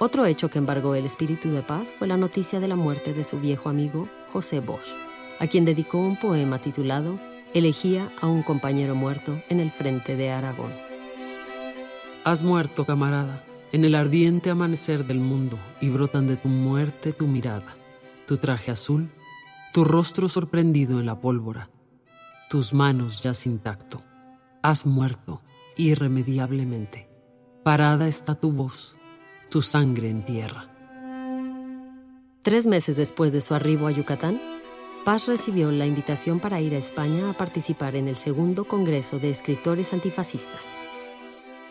Otro 0.00 0.26
hecho 0.26 0.48
que 0.48 0.58
embargó 0.58 0.94
el 0.94 1.06
espíritu 1.06 1.50
de 1.50 1.62
paz 1.62 1.92
fue 1.96 2.06
la 2.06 2.16
noticia 2.16 2.60
de 2.60 2.68
la 2.68 2.76
muerte 2.76 3.14
de 3.14 3.24
su 3.24 3.40
viejo 3.40 3.68
amigo 3.68 4.08
José 4.32 4.60
Bosch, 4.60 4.86
a 5.40 5.46
quien 5.46 5.64
dedicó 5.64 5.98
un 5.98 6.16
poema 6.16 6.60
titulado 6.60 7.18
Elegía 7.54 8.10
a 8.20 8.26
un 8.26 8.42
compañero 8.42 8.94
muerto 8.94 9.40
en 9.48 9.58
el 9.58 9.70
frente 9.70 10.16
de 10.16 10.30
Aragón. 10.30 10.87
Has 12.24 12.44
muerto, 12.44 12.84
camarada, 12.84 13.44
en 13.72 13.84
el 13.84 13.94
ardiente 13.94 14.50
amanecer 14.50 15.06
del 15.06 15.20
mundo 15.20 15.58
y 15.80 15.88
brotan 15.88 16.26
de 16.26 16.36
tu 16.36 16.48
muerte 16.48 17.12
tu 17.12 17.26
mirada, 17.26 17.76
tu 18.26 18.36
traje 18.36 18.70
azul, 18.70 19.10
tu 19.72 19.84
rostro 19.84 20.28
sorprendido 20.28 21.00
en 21.00 21.06
la 21.06 21.20
pólvora, 21.20 21.70
tus 22.48 22.74
manos 22.74 23.20
ya 23.22 23.34
sin 23.34 23.58
tacto. 23.58 24.00
Has 24.62 24.86
muerto 24.86 25.42
irremediablemente. 25.76 27.08
Parada 27.62 28.08
está 28.08 28.34
tu 28.34 28.52
voz, 28.52 28.96
tu 29.48 29.62
sangre 29.62 30.10
en 30.10 30.24
tierra. 30.24 30.68
Tres 32.42 32.66
meses 32.66 32.96
después 32.96 33.32
de 33.32 33.40
su 33.40 33.54
arribo 33.54 33.86
a 33.86 33.90
Yucatán, 33.90 34.40
Paz 35.04 35.26
recibió 35.26 35.70
la 35.70 35.86
invitación 35.86 36.40
para 36.40 36.60
ir 36.60 36.74
a 36.74 36.78
España 36.78 37.30
a 37.30 37.36
participar 37.36 37.96
en 37.96 38.08
el 38.08 38.16
segundo 38.16 38.64
Congreso 38.64 39.18
de 39.18 39.30
Escritores 39.30 39.92
Antifascistas. 39.92 40.66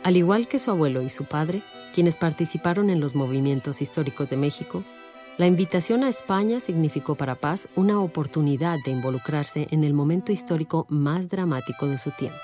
Al 0.04 0.16
igual 0.16 0.48
que 0.48 0.60
su 0.60 0.72
abuelo 0.72 1.02
y 1.02 1.10
su 1.10 1.26
padre, 1.26 1.62
quienes 1.94 2.18
participaron 2.18 2.90
en 2.90 3.00
los 3.00 3.16
movimientos 3.16 3.82
históricos 3.82 4.30
de 4.30 4.38
México, 4.38 4.84
la 5.38 5.46
invitación 5.48 6.04
a 6.04 6.10
España 6.10 6.60
significó 6.60 7.16
para 7.16 7.36
Paz 7.36 7.70
una 7.76 8.00
oportunidad 8.00 8.78
de 8.84 8.92
involucrarse 8.92 9.68
en 9.70 9.84
el 9.84 9.94
momento 9.94 10.32
histórico 10.32 10.88
más 10.90 11.30
dramático 11.30 11.88
de 11.88 11.98
su 11.98 12.12
tiempo. 12.12 12.38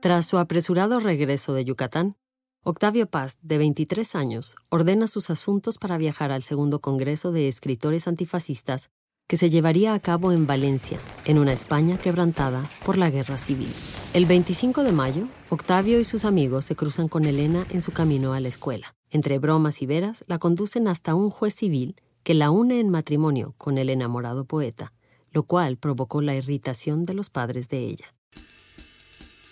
Tras 0.00 0.26
su 0.26 0.38
apresurado 0.38 1.00
regreso 1.00 1.54
de 1.54 1.64
Yucatán, 1.64 2.16
Octavio 2.62 3.08
Paz, 3.08 3.38
de 3.42 3.58
23 3.58 4.14
años, 4.14 4.56
ordena 4.68 5.06
sus 5.08 5.30
asuntos 5.30 5.78
para 5.78 5.98
viajar 5.98 6.32
al 6.32 6.42
segundo 6.42 6.80
Congreso 6.80 7.32
de 7.32 7.48
Escritores 7.48 8.06
Antifascistas 8.06 8.90
que 9.26 9.36
se 9.36 9.50
llevaría 9.50 9.92
a 9.94 10.00
cabo 10.00 10.32
en 10.32 10.46
Valencia, 10.46 11.00
en 11.24 11.38
una 11.38 11.52
España 11.52 11.98
quebrantada 11.98 12.70
por 12.84 12.96
la 12.96 13.10
guerra 13.10 13.38
civil. 13.38 13.72
El 14.12 14.26
25 14.26 14.84
de 14.84 14.92
mayo, 14.92 15.28
Octavio 15.50 15.98
y 15.98 16.04
sus 16.04 16.24
amigos 16.24 16.64
se 16.64 16.76
cruzan 16.76 17.08
con 17.08 17.24
Elena 17.24 17.66
en 17.70 17.82
su 17.82 17.92
camino 17.92 18.34
a 18.34 18.40
la 18.40 18.48
escuela. 18.48 18.94
Entre 19.10 19.38
bromas 19.38 19.82
y 19.82 19.86
veras, 19.86 20.24
la 20.28 20.38
conducen 20.38 20.88
hasta 20.88 21.14
un 21.14 21.30
juez 21.30 21.54
civil 21.54 21.96
que 22.22 22.34
la 22.34 22.50
une 22.50 22.80
en 22.80 22.90
matrimonio 22.90 23.54
con 23.58 23.78
el 23.78 23.90
enamorado 23.90 24.44
poeta, 24.44 24.92
lo 25.32 25.42
cual 25.42 25.76
provocó 25.76 26.22
la 26.22 26.34
irritación 26.34 27.04
de 27.04 27.14
los 27.14 27.30
padres 27.30 27.68
de 27.68 27.78
ella. 27.80 28.14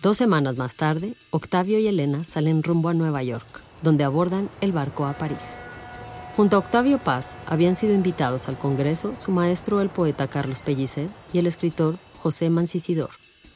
Dos 0.02 0.16
semanas 0.16 0.56
más 0.56 0.76
tarde, 0.76 1.14
Octavio 1.30 1.78
y 1.78 1.86
Elena 1.86 2.24
salen 2.24 2.62
rumbo 2.62 2.90
a 2.90 2.94
Nueva 2.94 3.22
York, 3.22 3.62
donde 3.82 4.04
abordan 4.04 4.50
el 4.60 4.72
barco 4.72 5.06
a 5.06 5.14
París. 5.14 5.56
Junto 6.36 6.56
a 6.56 6.58
Octavio 6.58 6.98
Paz 6.98 7.38
habían 7.46 7.76
sido 7.76 7.94
invitados 7.94 8.48
al 8.48 8.58
Congreso 8.58 9.14
su 9.20 9.30
maestro 9.30 9.80
el 9.80 9.88
poeta 9.88 10.26
Carlos 10.26 10.62
Pellicer 10.62 11.08
y 11.32 11.38
el 11.38 11.46
escritor 11.46 11.96
José 12.18 12.50
Mancisidor, 12.50 13.10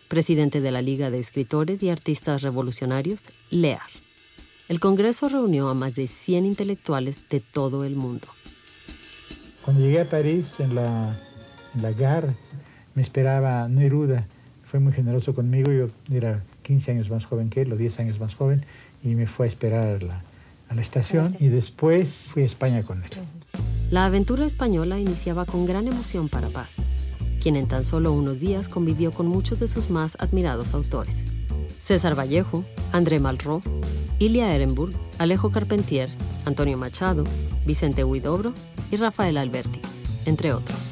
presidente 0.07 0.61
de 0.61 0.71
la 0.71 0.81
Liga 0.81 1.11
de 1.11 1.19
Escritores 1.19 1.83
y 1.83 1.91
Artistas 1.91 2.43
Revolucionarios, 2.43 3.23
LEAR. 3.51 3.81
El 4.69 4.79
Congreso 4.79 5.29
reunió 5.29 5.69
a 5.69 5.75
más 5.75 5.97
de 5.97 6.07
100 6.07 6.47
intelectuales 6.47 7.29
de 7.29 7.41
todo 7.41 7.83
el 7.83 7.97
mundo. 7.97 8.29
Cuando 9.65 9.83
llegué 9.83 10.03
a 10.03 10.09
París, 10.09 10.55
en 10.61 10.77
la, 10.77 11.21
en 11.75 11.83
la 11.83 11.91
GAR, 11.91 12.37
me 12.95 13.03
esperaba 13.03 13.67
Neruda, 13.67 14.29
fue 14.71 14.79
muy 14.79 14.93
generoso 14.93 15.35
conmigo, 15.35 15.73
yo 15.73 15.89
era 16.15 16.45
15 16.63 16.93
años 16.93 17.11
más 17.11 17.27
joven 17.27 17.51
que 17.51 17.63
él, 17.63 17.73
o 17.73 17.77
10 17.77 17.99
años 17.99 18.21
más 18.21 18.37
joven, 18.37 18.65
y 19.03 19.17
me 19.17 19.27
fue 19.27 19.47
a 19.47 19.49
esperar 19.49 19.85
a 19.85 19.99
la, 19.99 20.23
a 20.69 20.75
la 20.75 20.83
estación 20.83 21.37
y 21.39 21.49
después 21.49 22.31
fui 22.33 22.43
a 22.43 22.47
España 22.47 22.83
con 22.83 23.03
él. 23.03 23.11
La 23.91 24.05
aventura 24.05 24.45
española 24.45 24.99
iniciaba 24.99 25.47
con 25.47 25.67
gran 25.67 25.89
emoción 25.89 26.29
para 26.29 26.49
Paz, 26.49 26.77
quien 27.41 27.57
en 27.57 27.69
tan 27.69 27.85
solo 27.85 28.13
unos 28.13 28.39
días 28.39 28.69
convivió 28.69 29.13
con 29.13 29.27
muchos 29.27 29.61
de 29.61 29.69
sus 29.69 29.91
más 29.91 30.17
admirados 30.21 30.75
autores. 30.75 31.25
César 31.79 32.19
Vallejo, 32.19 32.65
André 32.93 33.21
Malraux, 33.21 33.65
Ilia 34.19 34.55
Ehrenburg, 34.55 34.93
Alejo 35.19 35.51
Carpentier, 35.51 36.11
Antonio 36.45 36.77
Machado, 36.77 37.25
Vicente 37.65 38.05
Huidobro 38.05 38.53
y 38.91 38.97
Rafael 38.97 39.37
Alberti, 39.39 39.81
entre 40.27 40.53
otros. 40.53 40.91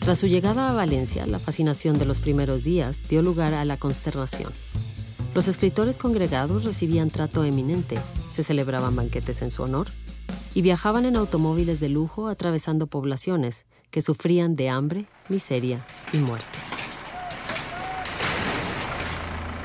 Tras 0.00 0.18
su 0.18 0.26
llegada 0.26 0.70
a 0.70 0.72
Valencia, 0.72 1.26
la 1.26 1.38
fascinación 1.38 1.98
de 1.98 2.06
los 2.06 2.20
primeros 2.20 2.64
días 2.64 3.02
dio 3.08 3.20
lugar 3.20 3.52
a 3.52 3.64
la 3.64 3.76
consternación. 3.76 4.50
Los 5.34 5.46
escritores 5.46 5.98
congregados 5.98 6.64
recibían 6.64 7.10
trato 7.10 7.44
eminente, 7.44 7.98
se 8.30 8.44
celebraban 8.44 8.96
banquetes 8.96 9.42
en 9.42 9.50
su 9.50 9.62
honor 9.62 9.88
y 10.54 10.62
viajaban 10.62 11.04
en 11.04 11.16
automóviles 11.16 11.80
de 11.80 11.88
lujo 11.88 12.28
atravesando 12.28 12.86
poblaciones 12.86 13.66
que 13.90 14.00
sufrían 14.00 14.56
de 14.56 14.68
hambre, 14.68 15.06
miseria 15.28 15.84
y 16.12 16.18
muerte. 16.18 16.58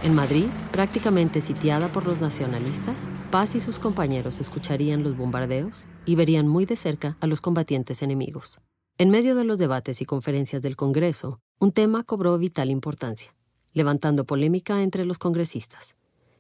En 0.04 0.14
Madrid, 0.14 0.46
prácticamente 0.72 1.42
sitiada 1.42 1.92
por 1.92 2.06
los 2.06 2.20
nacionalistas, 2.20 3.10
Paz 3.32 3.56
y 3.56 3.60
sus 3.60 3.80
compañeros 3.80 4.40
escucharían 4.40 5.02
los 5.02 5.18
bombardeos 5.18 5.88
y 6.06 6.16
verían 6.16 6.48
muy 6.48 6.66
de 6.66 6.76
cerca 6.76 7.18
a 7.22 7.28
los 7.28 7.42
combatientes 7.42 8.04
enemigos. 8.04 8.62
En 9.00 9.10
medio 9.10 9.36
de 9.36 9.44
los 9.44 9.58
debates 9.58 10.02
y 10.02 10.06
conferencias 10.06 10.62
del 10.62 10.76
Congreso, 10.76 11.40
un 11.60 11.72
tema 11.72 12.04
cobró 12.04 12.38
vital 12.38 12.70
importancia, 12.70 13.34
levantando 13.74 14.26
polémica 14.26 14.84
entre 14.84 15.06
los 15.06 15.18
congresistas. 15.18 15.96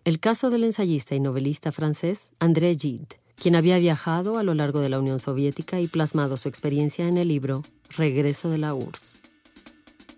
El 0.06 0.20
caso 0.20 0.52
del 0.52 0.64
ensayista 0.64 1.16
y 1.16 1.20
novelista 1.20 1.72
francés 1.72 2.30
André 2.38 2.76
Gide, 2.76 3.08
quien 3.42 3.56
había 3.56 3.80
viajado 3.80 4.38
a 4.38 4.44
lo 4.44 4.54
largo 4.54 4.80
de 4.80 4.90
la 4.90 5.00
Unión 5.00 5.18
Soviética 5.18 5.82
y 5.82 5.88
plasmado 5.88 6.38
su 6.38 6.48
experiencia 6.48 7.08
en 7.08 7.18
el 7.18 7.28
libro 7.28 7.64
Regreso 7.98 8.52
de 8.52 8.60
la 8.60 8.76
URSS. 8.76 9.16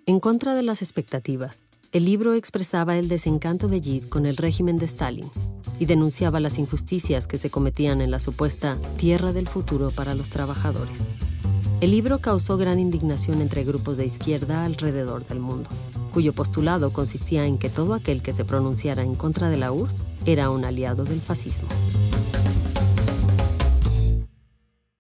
En 0.06 0.20
contra 0.20 0.56
de 0.56 0.64
las 0.64 0.82
expectativas, 0.82 1.62
el 1.94 2.04
libro 2.04 2.34
expresaba 2.34 2.98
el 2.98 3.08
desencanto 3.08 3.70
de 3.70 3.80
Gide 3.80 4.10
con 4.10 4.26
el 4.26 4.36
régimen 4.36 4.76
de 4.76 4.88
Stalin 4.88 5.32
y 5.80 5.86
denunciaba 5.86 6.42
las 6.42 6.60
injusticias 6.60 7.26
que 7.26 7.38
se 7.38 7.50
cometían 7.50 8.02
en 8.02 8.12
la 8.12 8.20
supuesta 8.20 8.78
tierra 8.98 9.32
del 9.32 9.48
futuro 9.48 9.92
para 9.92 10.16
los 10.16 10.28
trabajadores. 10.28 11.04
El 11.80 11.92
libro 11.92 12.20
causó 12.20 12.58
gran 12.58 12.80
indignación 12.80 13.42
entre 13.42 13.64
grupos 13.64 13.96
de 13.96 14.06
izquierda 14.06 14.66
alrededor 14.66 15.26
del 15.26 15.40
mundo, 15.40 15.70
cuyo 16.18 16.34
postulado 16.34 16.92
consistía 16.92 17.46
en 17.46 17.60
que 17.60 17.70
todo 17.70 17.94
aquel 17.94 18.24
que 18.24 18.34
se 18.34 18.44
pronunciara 18.44 19.04
en 19.04 19.14
contra 19.14 19.52
de 19.52 19.58
la 19.58 19.72
URSS 19.72 20.04
era 20.26 20.50
un 20.50 20.66
aliado 20.66 21.04
del 21.04 21.22
fascismo. 21.22 21.68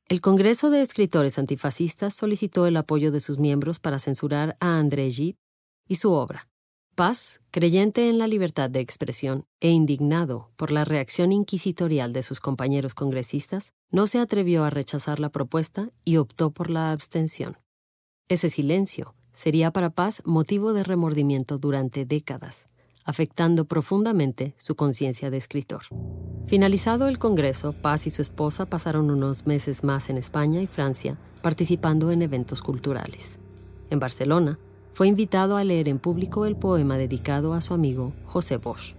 El 0.06 0.22
Congreso 0.22 0.70
de 0.70 0.84
Escritores 0.84 1.40
Antifascistas 1.40 2.14
solicitó 2.14 2.68
el 2.68 2.78
apoyo 2.78 3.12
de 3.12 3.20
sus 3.20 3.40
miembros 3.40 3.80
para 3.80 3.98
censurar 3.98 4.56
a 4.60 4.78
André 4.78 5.10
Gide 5.10 5.40
y 5.88 5.96
su 5.96 6.12
obra. 6.12 6.50
Paz, 6.94 7.42
creyente 7.50 8.12
en 8.12 8.20
la 8.20 8.28
libertad 8.28 8.70
de 8.70 8.82
expresión 8.82 9.48
e 9.60 9.72
indignado 9.72 10.52
por 10.56 10.72
la 10.72 10.86
reacción 10.86 11.32
inquisitorial 11.32 12.14
de 12.14 12.22
sus 12.22 12.40
compañeros 12.40 12.94
congresistas, 12.94 13.74
no 13.90 14.06
se 14.06 14.20
atrevió 14.20 14.64
a 14.64 14.70
rechazar 14.70 15.20
la 15.20 15.30
propuesta 15.30 15.90
y 16.06 16.18
optó 16.18 16.52
por 16.52 16.70
la 16.70 16.92
abstención. 16.92 17.58
Ese 18.30 18.52
silencio 18.52 19.16
sería 19.38 19.70
para 19.70 19.92
Paz 19.92 20.24
motivo 20.26 20.74
de 20.74 20.84
remordimiento 20.84 21.60
durante 21.60 22.06
décadas, 22.06 22.68
afectando 23.06 23.66
profundamente 23.66 24.56
su 24.58 24.76
conciencia 24.76 25.30
de 25.30 25.38
escritor. 25.38 25.84
Finalizado 26.48 27.08
el 27.08 27.20
Congreso, 27.20 27.72
Paz 27.72 28.08
y 28.08 28.10
su 28.10 28.24
esposa 28.24 28.66
pasaron 28.66 29.12
unos 29.12 29.46
meses 29.46 29.84
más 29.84 30.10
en 30.10 30.18
España 30.18 30.60
y 30.60 30.66
Francia, 30.66 31.20
participando 31.44 32.12
en 32.12 32.24
eventos 32.24 32.64
culturales. 32.64 33.38
En 33.92 34.00
Barcelona, 34.00 34.58
fue 34.94 35.08
invitado 35.08 35.56
a 35.56 35.64
leer 35.64 35.88
en 35.88 36.00
público 36.00 36.48
el 36.48 36.56
poema 36.56 36.98
dedicado 36.98 37.54
a 37.54 37.62
su 37.62 37.76
amigo 37.76 38.14
José 38.26 38.58
Bosch. 38.58 38.96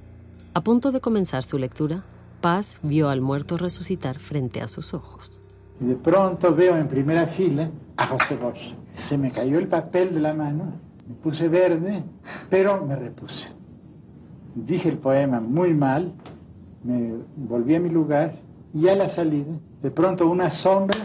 A 0.54 0.62
punto 0.62 0.92
de 0.92 1.00
comenzar 1.00 1.42
su 1.42 1.58
lectura, 1.58 2.04
Paz 2.40 2.78
vio 2.84 3.08
al 3.08 3.22
muerto 3.22 3.56
resucitar 3.56 4.20
frente 4.20 4.60
a 4.60 4.68
sus 4.68 4.94
ojos. 4.94 5.40
Y 5.80 5.86
de 5.86 5.96
pronto 5.96 6.54
veo 6.54 6.76
en 6.76 6.86
primera 6.86 7.26
fila 7.26 7.72
a 7.96 8.06
José 8.06 8.36
Bosch. 8.36 8.72
Se 8.98 9.16
me 9.16 9.30
cayó 9.30 9.58
el 9.58 9.68
papel 9.68 10.12
de 10.12 10.20
la 10.20 10.34
mano, 10.34 10.64
me 11.08 11.14
puse 11.14 11.48
verde, 11.48 12.02
pero 12.50 12.84
me 12.84 12.96
repuse. 12.96 13.48
Dije 14.54 14.88
el 14.88 14.98
poema 14.98 15.40
muy 15.40 15.72
mal, 15.72 16.12
me 16.82 17.14
volví 17.36 17.76
a 17.76 17.80
mi 17.80 17.88
lugar 17.88 18.34
y 18.74 18.88
a 18.88 18.96
la 18.96 19.08
salida, 19.08 19.54
de 19.82 19.90
pronto 19.90 20.28
una 20.28 20.50
sombra 20.50 20.98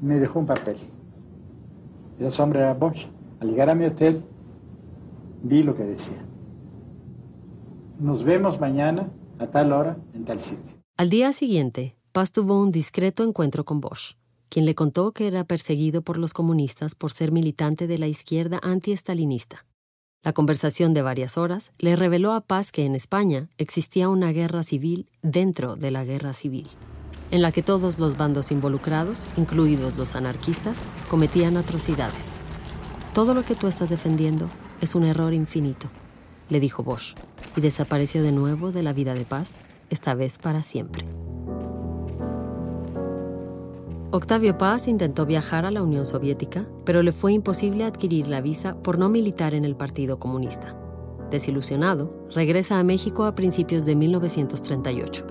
me 0.00 0.20
dejó 0.20 0.38
un 0.38 0.46
papel. 0.46 0.76
Esa 2.20 2.30
sombra 2.30 2.60
era 2.60 2.74
Bosch. 2.74 3.08
Al 3.40 3.50
llegar 3.50 3.68
a 3.68 3.74
mi 3.74 3.84
hotel, 3.84 4.22
vi 5.42 5.62
lo 5.62 5.74
que 5.74 5.82
decía. 5.82 6.24
Nos 7.98 8.22
vemos 8.24 8.60
mañana 8.60 9.10
a 9.38 9.48
tal 9.48 9.72
hora 9.72 9.96
en 10.14 10.24
tal 10.24 10.40
sitio. 10.40 10.72
Al 10.96 11.10
día 11.10 11.32
siguiente, 11.32 11.96
Paz 12.12 12.32
tuvo 12.32 12.62
un 12.62 12.70
discreto 12.70 13.24
encuentro 13.24 13.64
con 13.64 13.80
Bosch, 13.80 14.16
quien 14.48 14.66
le 14.66 14.74
contó 14.74 15.12
que 15.12 15.26
era 15.26 15.44
perseguido 15.44 16.02
por 16.02 16.18
los 16.18 16.32
comunistas 16.32 16.94
por 16.94 17.12
ser 17.12 17.32
militante 17.32 17.86
de 17.86 17.98
la 17.98 18.06
izquierda 18.06 18.60
anti-estalinista. 18.62 19.64
La 20.22 20.32
conversación 20.32 20.92
de 20.92 21.02
varias 21.02 21.38
horas 21.38 21.70
le 21.78 21.94
reveló 21.94 22.32
a 22.32 22.40
Paz 22.40 22.72
que 22.72 22.84
en 22.84 22.94
España 22.94 23.48
existía 23.58 24.08
una 24.08 24.32
guerra 24.32 24.62
civil 24.62 25.08
dentro 25.22 25.76
de 25.76 25.90
la 25.90 26.04
guerra 26.04 26.32
civil, 26.32 26.66
en 27.30 27.42
la 27.42 27.52
que 27.52 27.62
todos 27.62 27.98
los 27.98 28.16
bandos 28.16 28.50
involucrados, 28.50 29.28
incluidos 29.36 29.96
los 29.96 30.16
anarquistas, 30.16 30.78
cometían 31.08 31.56
atrocidades. 31.56 32.24
Todo 33.14 33.34
lo 33.34 33.44
que 33.44 33.54
tú 33.54 33.66
estás 33.68 33.88
defendiendo 33.88 34.50
es 34.80 34.94
un 34.94 35.04
error 35.04 35.32
infinito, 35.32 35.88
le 36.48 36.60
dijo 36.60 36.82
Bosch, 36.82 37.14
y 37.56 37.60
desapareció 37.60 38.22
de 38.22 38.32
nuevo 38.32 38.72
de 38.72 38.82
la 38.82 38.92
vida 38.92 39.14
de 39.14 39.24
Paz, 39.24 39.54
esta 39.90 40.14
vez 40.14 40.38
para 40.38 40.62
siempre. 40.62 41.06
Octavio 44.12 44.56
Paz 44.56 44.86
intentó 44.86 45.26
viajar 45.26 45.64
a 45.64 45.72
la 45.72 45.82
Unión 45.82 46.06
Soviética, 46.06 46.64
pero 46.84 47.02
le 47.02 47.10
fue 47.10 47.32
imposible 47.32 47.84
adquirir 47.84 48.28
la 48.28 48.40
visa 48.40 48.76
por 48.76 48.98
no 48.98 49.08
militar 49.08 49.52
en 49.52 49.64
el 49.64 49.74
Partido 49.74 50.20
Comunista. 50.20 50.76
Desilusionado, 51.30 52.10
regresa 52.32 52.78
a 52.78 52.84
México 52.84 53.24
a 53.24 53.34
principios 53.34 53.84
de 53.84 53.96
1938. 53.96 55.26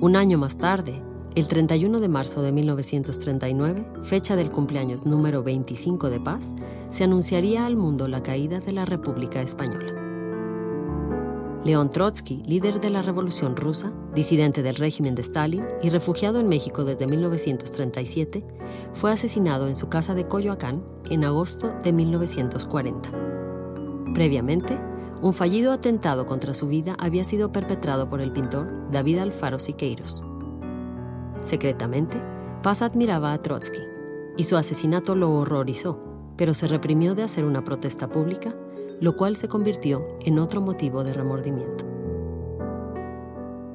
Un 0.00 0.14
año 0.14 0.38
más 0.38 0.56
tarde, 0.56 1.02
el 1.34 1.48
31 1.48 1.98
de 1.98 2.08
marzo 2.08 2.42
de 2.42 2.52
1939, 2.52 3.86
fecha 4.04 4.36
del 4.36 4.52
cumpleaños 4.52 5.04
número 5.04 5.42
25 5.42 6.08
de 6.08 6.20
Paz, 6.20 6.54
se 6.90 7.02
anunciaría 7.02 7.66
al 7.66 7.76
mundo 7.76 8.06
la 8.06 8.22
caída 8.22 8.60
de 8.60 8.70
la 8.70 8.84
República 8.84 9.42
Española. 9.42 10.01
León 11.64 11.90
Trotsky, 11.90 12.42
líder 12.44 12.80
de 12.80 12.90
la 12.90 13.02
Revolución 13.02 13.54
Rusa, 13.54 13.92
disidente 14.16 14.64
del 14.64 14.74
régimen 14.74 15.14
de 15.14 15.22
Stalin 15.22 15.64
y 15.80 15.90
refugiado 15.90 16.40
en 16.40 16.48
México 16.48 16.84
desde 16.84 17.06
1937, 17.06 18.44
fue 18.94 19.12
asesinado 19.12 19.68
en 19.68 19.76
su 19.76 19.88
casa 19.88 20.14
de 20.14 20.26
Coyoacán 20.26 20.82
en 21.08 21.22
agosto 21.22 21.72
de 21.84 21.92
1940. 21.92 23.10
Previamente, 24.12 24.76
un 25.20 25.32
fallido 25.32 25.70
atentado 25.70 26.26
contra 26.26 26.52
su 26.52 26.66
vida 26.66 26.96
había 26.98 27.22
sido 27.22 27.52
perpetrado 27.52 28.10
por 28.10 28.20
el 28.20 28.32
pintor 28.32 28.90
David 28.90 29.18
Alfaro 29.18 29.60
Siqueiros. 29.60 30.20
Secretamente, 31.42 32.20
Paz 32.64 32.82
admiraba 32.82 33.32
a 33.32 33.40
Trotsky 33.40 33.82
y 34.36 34.42
su 34.42 34.56
asesinato 34.56 35.14
lo 35.14 35.30
horrorizó, 35.30 36.00
pero 36.36 36.54
se 36.54 36.66
reprimió 36.66 37.14
de 37.14 37.22
hacer 37.22 37.44
una 37.44 37.62
protesta 37.62 38.08
pública 38.08 38.52
lo 39.02 39.16
cual 39.16 39.34
se 39.34 39.48
convirtió 39.48 40.06
en 40.20 40.38
otro 40.38 40.60
motivo 40.60 41.02
de 41.02 41.12
remordimiento. 41.12 41.84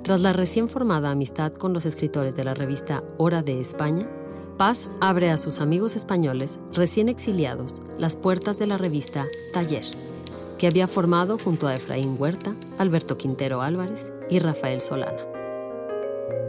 Tras 0.02 0.22
la 0.22 0.32
recién 0.32 0.70
formada 0.70 1.12
amistad 1.12 1.52
con 1.52 1.74
los 1.74 1.86
escritores 1.86 2.34
de 2.34 2.46
la 2.46 2.54
revista 2.54 3.04
Hora 3.18 3.44
de 3.44 3.60
España, 3.60 4.10
Paz 4.58 4.90
abre 5.02 5.30
a 5.30 5.36
sus 5.36 5.60
amigos 5.60 5.98
españoles 5.98 6.60
recién 6.74 7.10
exiliados 7.10 7.76
las 7.98 8.16
puertas 8.16 8.58
de 8.58 8.68
la 8.68 8.78
revista 8.78 9.28
Taller, 9.52 9.84
que 10.58 10.66
había 10.66 10.88
formado 10.88 11.38
junto 11.38 11.68
a 11.68 11.76
Efraín 11.76 12.16
Huerta, 12.18 12.56
Alberto 12.78 13.18
Quintero 13.18 13.62
Álvarez 13.62 14.10
y 14.30 14.40
Rafael 14.40 14.80
Solana. 14.80 15.26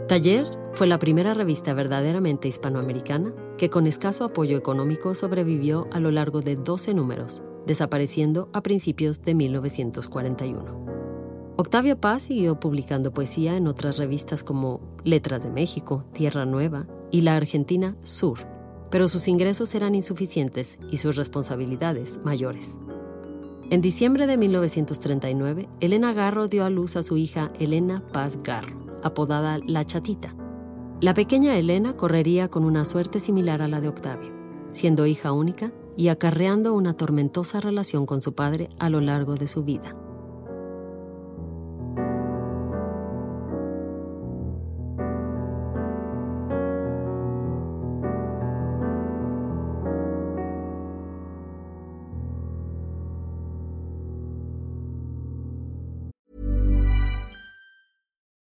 Taller 0.07 0.45
fue 0.71 0.87
la 0.87 0.99
primera 0.99 1.33
revista 1.33 1.73
verdaderamente 1.73 2.47
hispanoamericana 2.47 3.33
que 3.57 3.69
con 3.69 3.87
escaso 3.87 4.23
apoyo 4.23 4.57
económico 4.57 5.13
sobrevivió 5.15 5.89
a 5.91 5.99
lo 5.99 6.11
largo 6.11 6.41
de 6.41 6.55
12 6.55 6.93
números 6.93 7.43
desapareciendo 7.69 8.49
a 8.51 8.63
principios 8.63 9.21
de 9.21 9.35
1941. 9.35 11.53
Octavio 11.55 12.01
Paz 12.01 12.23
siguió 12.23 12.59
publicando 12.59 13.13
poesía 13.13 13.57
en 13.57 13.67
otras 13.67 13.99
revistas 13.99 14.43
como 14.43 14.81
Letras 15.03 15.43
de 15.43 15.51
México, 15.51 15.99
Tierra 16.11 16.45
Nueva 16.45 16.87
y 17.11 17.21
la 17.21 17.35
Argentina 17.35 17.95
Sur, 18.01 18.39
pero 18.89 19.07
sus 19.07 19.27
ingresos 19.27 19.75
eran 19.75 19.93
insuficientes 19.93 20.79
y 20.89 20.97
sus 20.97 21.15
responsabilidades 21.15 22.19
mayores. 22.23 22.79
En 23.69 23.81
diciembre 23.81 24.25
de 24.25 24.37
1939, 24.37 25.69
Elena 25.79 26.11
Garro 26.11 26.47
dio 26.47 26.65
a 26.65 26.71
luz 26.71 26.95
a 26.95 27.03
su 27.03 27.17
hija 27.17 27.51
Elena 27.59 28.03
Paz 28.11 28.41
Garro, 28.41 28.79
apodada 29.03 29.59
La 29.63 29.83
Chatita. 29.83 30.33
La 31.01 31.13
pequeña 31.13 31.55
Elena 31.55 31.93
correría 31.93 32.47
con 32.47 32.63
una 32.63 32.83
suerte 32.83 33.19
similar 33.19 33.61
a 33.61 33.67
la 33.67 33.79
de 33.79 33.89
Octavio. 33.89 34.33
Siendo 34.71 35.05
hija 35.05 35.33
única, 35.33 35.71
y 35.99 36.07
acarreando 36.07 36.73
una 36.75 36.93
tormentosa 36.93 37.59
relación 37.59 38.05
con 38.05 38.21
su 38.21 38.33
padre 38.33 38.69
a 38.79 38.89
lo 38.89 39.01
largo 39.01 39.35
de 39.35 39.47
su 39.47 39.65
vida. 39.65 39.93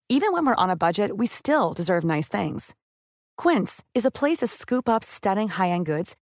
Even 0.10 0.34
when 0.34 0.46
we're 0.46 0.56
on 0.56 0.70
a 0.70 0.76
budget, 0.76 1.16
we 1.16 1.26
still 1.26 1.72
deserve 1.74 2.04
nice 2.04 2.28
things. 2.28 2.76
Quince 3.38 3.82
is 3.94 4.06
a 4.06 4.12
place 4.12 4.40
to 4.40 4.48
scoop 4.48 4.90
up 4.90 5.06
stunning 5.06 5.48
high-end 5.48 5.86
goods 5.86 6.18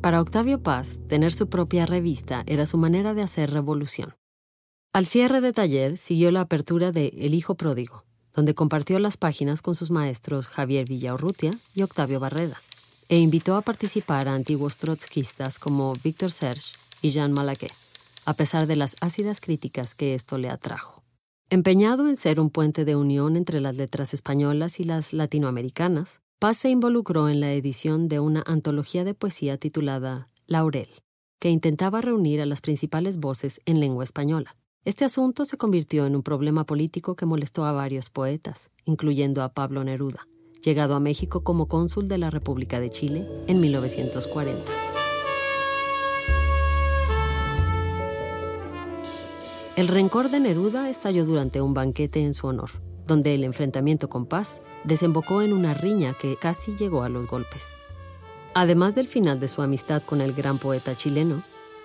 Para 0.00 0.20
Octavio 0.20 0.62
Paz, 0.62 1.00
tener 1.08 1.32
su 1.32 1.48
propia 1.48 1.84
revista 1.84 2.44
era 2.46 2.66
su 2.66 2.78
manera 2.78 3.14
de 3.14 3.22
hacer 3.22 3.50
revolución. 3.50 4.14
Al 4.92 5.06
cierre 5.06 5.40
de 5.40 5.52
taller 5.52 5.98
siguió 5.98 6.30
la 6.30 6.42
apertura 6.42 6.92
de 6.92 7.08
El 7.18 7.34
Hijo 7.34 7.56
Pródigo, 7.56 8.04
donde 8.32 8.54
compartió 8.54 9.00
las 9.00 9.16
páginas 9.16 9.60
con 9.60 9.74
sus 9.74 9.90
maestros 9.90 10.46
Javier 10.46 10.88
Villaurrutia 10.88 11.50
y 11.74 11.82
Octavio 11.82 12.20
Barreda, 12.20 12.62
e 13.08 13.18
invitó 13.18 13.56
a 13.56 13.62
participar 13.62 14.28
a 14.28 14.34
antiguos 14.34 14.76
trotskistas 14.76 15.58
como 15.58 15.92
Víctor 16.04 16.30
Serge 16.30 16.72
y 17.02 17.08
Jean 17.08 17.32
Malaquet, 17.32 17.74
a 18.24 18.34
pesar 18.34 18.68
de 18.68 18.76
las 18.76 18.94
ácidas 19.00 19.40
críticas 19.40 19.96
que 19.96 20.14
esto 20.14 20.38
le 20.38 20.48
atrajo. 20.48 21.02
Empeñado 21.50 22.08
en 22.08 22.16
ser 22.16 22.38
un 22.38 22.50
puente 22.50 22.84
de 22.84 22.94
unión 22.94 23.36
entre 23.36 23.60
las 23.60 23.74
letras 23.74 24.14
españolas 24.14 24.78
y 24.78 24.84
las 24.84 25.12
latinoamericanas, 25.12 26.20
Paz 26.40 26.58
se 26.58 26.70
involucró 26.70 27.28
en 27.28 27.40
la 27.40 27.52
edición 27.52 28.06
de 28.06 28.20
una 28.20 28.44
antología 28.46 29.02
de 29.02 29.12
poesía 29.12 29.58
titulada 29.58 30.28
Laurel, 30.46 30.88
que 31.40 31.50
intentaba 31.50 32.00
reunir 32.00 32.40
a 32.40 32.46
las 32.46 32.60
principales 32.60 33.18
voces 33.18 33.58
en 33.64 33.80
lengua 33.80 34.04
española. 34.04 34.54
Este 34.84 35.04
asunto 35.04 35.44
se 35.44 35.56
convirtió 35.56 36.06
en 36.06 36.14
un 36.14 36.22
problema 36.22 36.64
político 36.64 37.16
que 37.16 37.26
molestó 37.26 37.64
a 37.64 37.72
varios 37.72 38.08
poetas, 38.08 38.70
incluyendo 38.84 39.42
a 39.42 39.52
Pablo 39.52 39.82
Neruda, 39.82 40.28
llegado 40.62 40.94
a 40.94 41.00
México 41.00 41.42
como 41.42 41.66
cónsul 41.66 42.06
de 42.06 42.18
la 42.18 42.30
República 42.30 42.78
de 42.78 42.90
Chile 42.90 43.26
en 43.48 43.58
1940. 43.58 44.72
El 49.74 49.88
rencor 49.88 50.30
de 50.30 50.38
Neruda 50.38 50.88
estalló 50.88 51.24
durante 51.24 51.60
un 51.60 51.74
banquete 51.74 52.22
en 52.22 52.32
su 52.32 52.46
honor, 52.46 52.70
donde 53.08 53.34
el 53.34 53.42
enfrentamiento 53.42 54.08
con 54.08 54.26
Paz 54.26 54.62
desembocó 54.84 55.42
en 55.42 55.52
una 55.52 55.74
riña 55.74 56.14
que 56.14 56.36
casi 56.36 56.74
llegó 56.74 57.02
a 57.02 57.08
los 57.08 57.26
golpes. 57.26 57.74
Además 58.54 58.94
del 58.94 59.06
final 59.06 59.40
de 59.40 59.48
su 59.48 59.62
amistad 59.62 60.02
con 60.02 60.20
el 60.20 60.32
gran 60.32 60.58
poeta 60.58 60.94
chileno, 60.94 61.42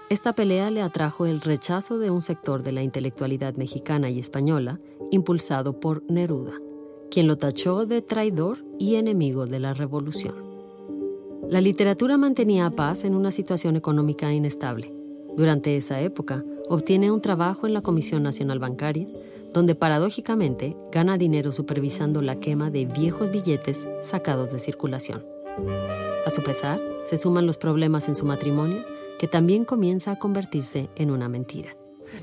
esta 0.10 0.34
pelea 0.34 0.70
le 0.70 0.82
atrajo 0.82 1.26
el 1.26 1.42
rechazo 1.42 1.98
de 1.98 2.10
un 2.10 2.22
sector 2.22 2.62
de 2.62 2.72
la 2.72 2.84
intelectualidad 2.84 3.56
mexicana 3.56 4.10
y 4.10 4.20
española 4.20 4.80
impulsado 5.12 5.80
por 5.80 6.04
Neruda, 6.10 6.54
quien 7.10 7.28
lo 7.28 7.38
tachó 7.38 7.86
de 7.86 8.02
traidor 8.02 8.64
y 8.80 8.96
enemigo 8.96 9.46
de 9.46 9.60
la 9.60 9.74
revolución. 9.74 10.36
La 11.50 11.62
literatura 11.62 12.18
mantenía 12.18 12.66
a 12.66 12.72
Paz 12.72 13.04
en 13.04 13.16
una 13.16 13.32
situación 13.32 13.76
económica 13.76 14.34
inestable. 14.34 14.92
Durante 15.36 15.76
esa 15.76 16.02
época, 16.02 16.44
obtiene 16.70 17.12
un 17.12 17.22
trabajo 17.22 17.68
en 17.68 17.74
la 17.74 17.82
Comisión 17.82 18.24
Nacional 18.24 18.60
Bancaria, 18.60 19.08
donde 19.54 19.76
paradójicamente 19.76 20.76
gana 20.92 21.18
dinero 21.18 21.52
supervisando 21.52 22.22
la 22.22 22.40
quema 22.40 22.72
de 22.72 22.86
viejos 22.86 23.32
billetes 23.32 23.88
sacados 24.02 24.52
de 24.52 24.60
circulación. 24.60 25.24
A 26.26 26.30
su 26.30 26.42
pesar, 26.42 26.82
se 27.04 27.18
suman 27.18 27.46
los 27.46 27.58
problemas 27.58 28.08
en 28.08 28.16
su 28.16 28.26
matrimonio, 28.26 28.84
que 29.20 29.28
también 29.28 29.64
comienza 29.64 30.12
a 30.12 30.20
convertirse 30.20 30.90
en 30.96 31.12
una 31.12 31.30
mentira. 31.30 31.76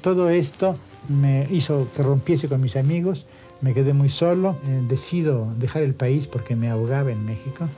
Todo 0.03 0.29
esto 0.29 0.77
me 1.09 1.47
hizo 1.51 1.88
que 1.95 2.03
rompiese 2.03 2.49
con 2.49 2.61
mis 2.61 2.77
amigos, 2.77 3.27
me 3.61 3.75
quedé 3.75 3.93
muy 3.93 4.09
solo, 4.09 4.57
eh, 4.64 4.83
decido 4.88 5.53
dejar 5.59 5.83
el 5.83 5.95
país 5.95 6.27
porque 6.27 6.57
me 6.57 6.71
ahogaba 6.71 7.12
en 7.12 7.25
México. 7.25 7.69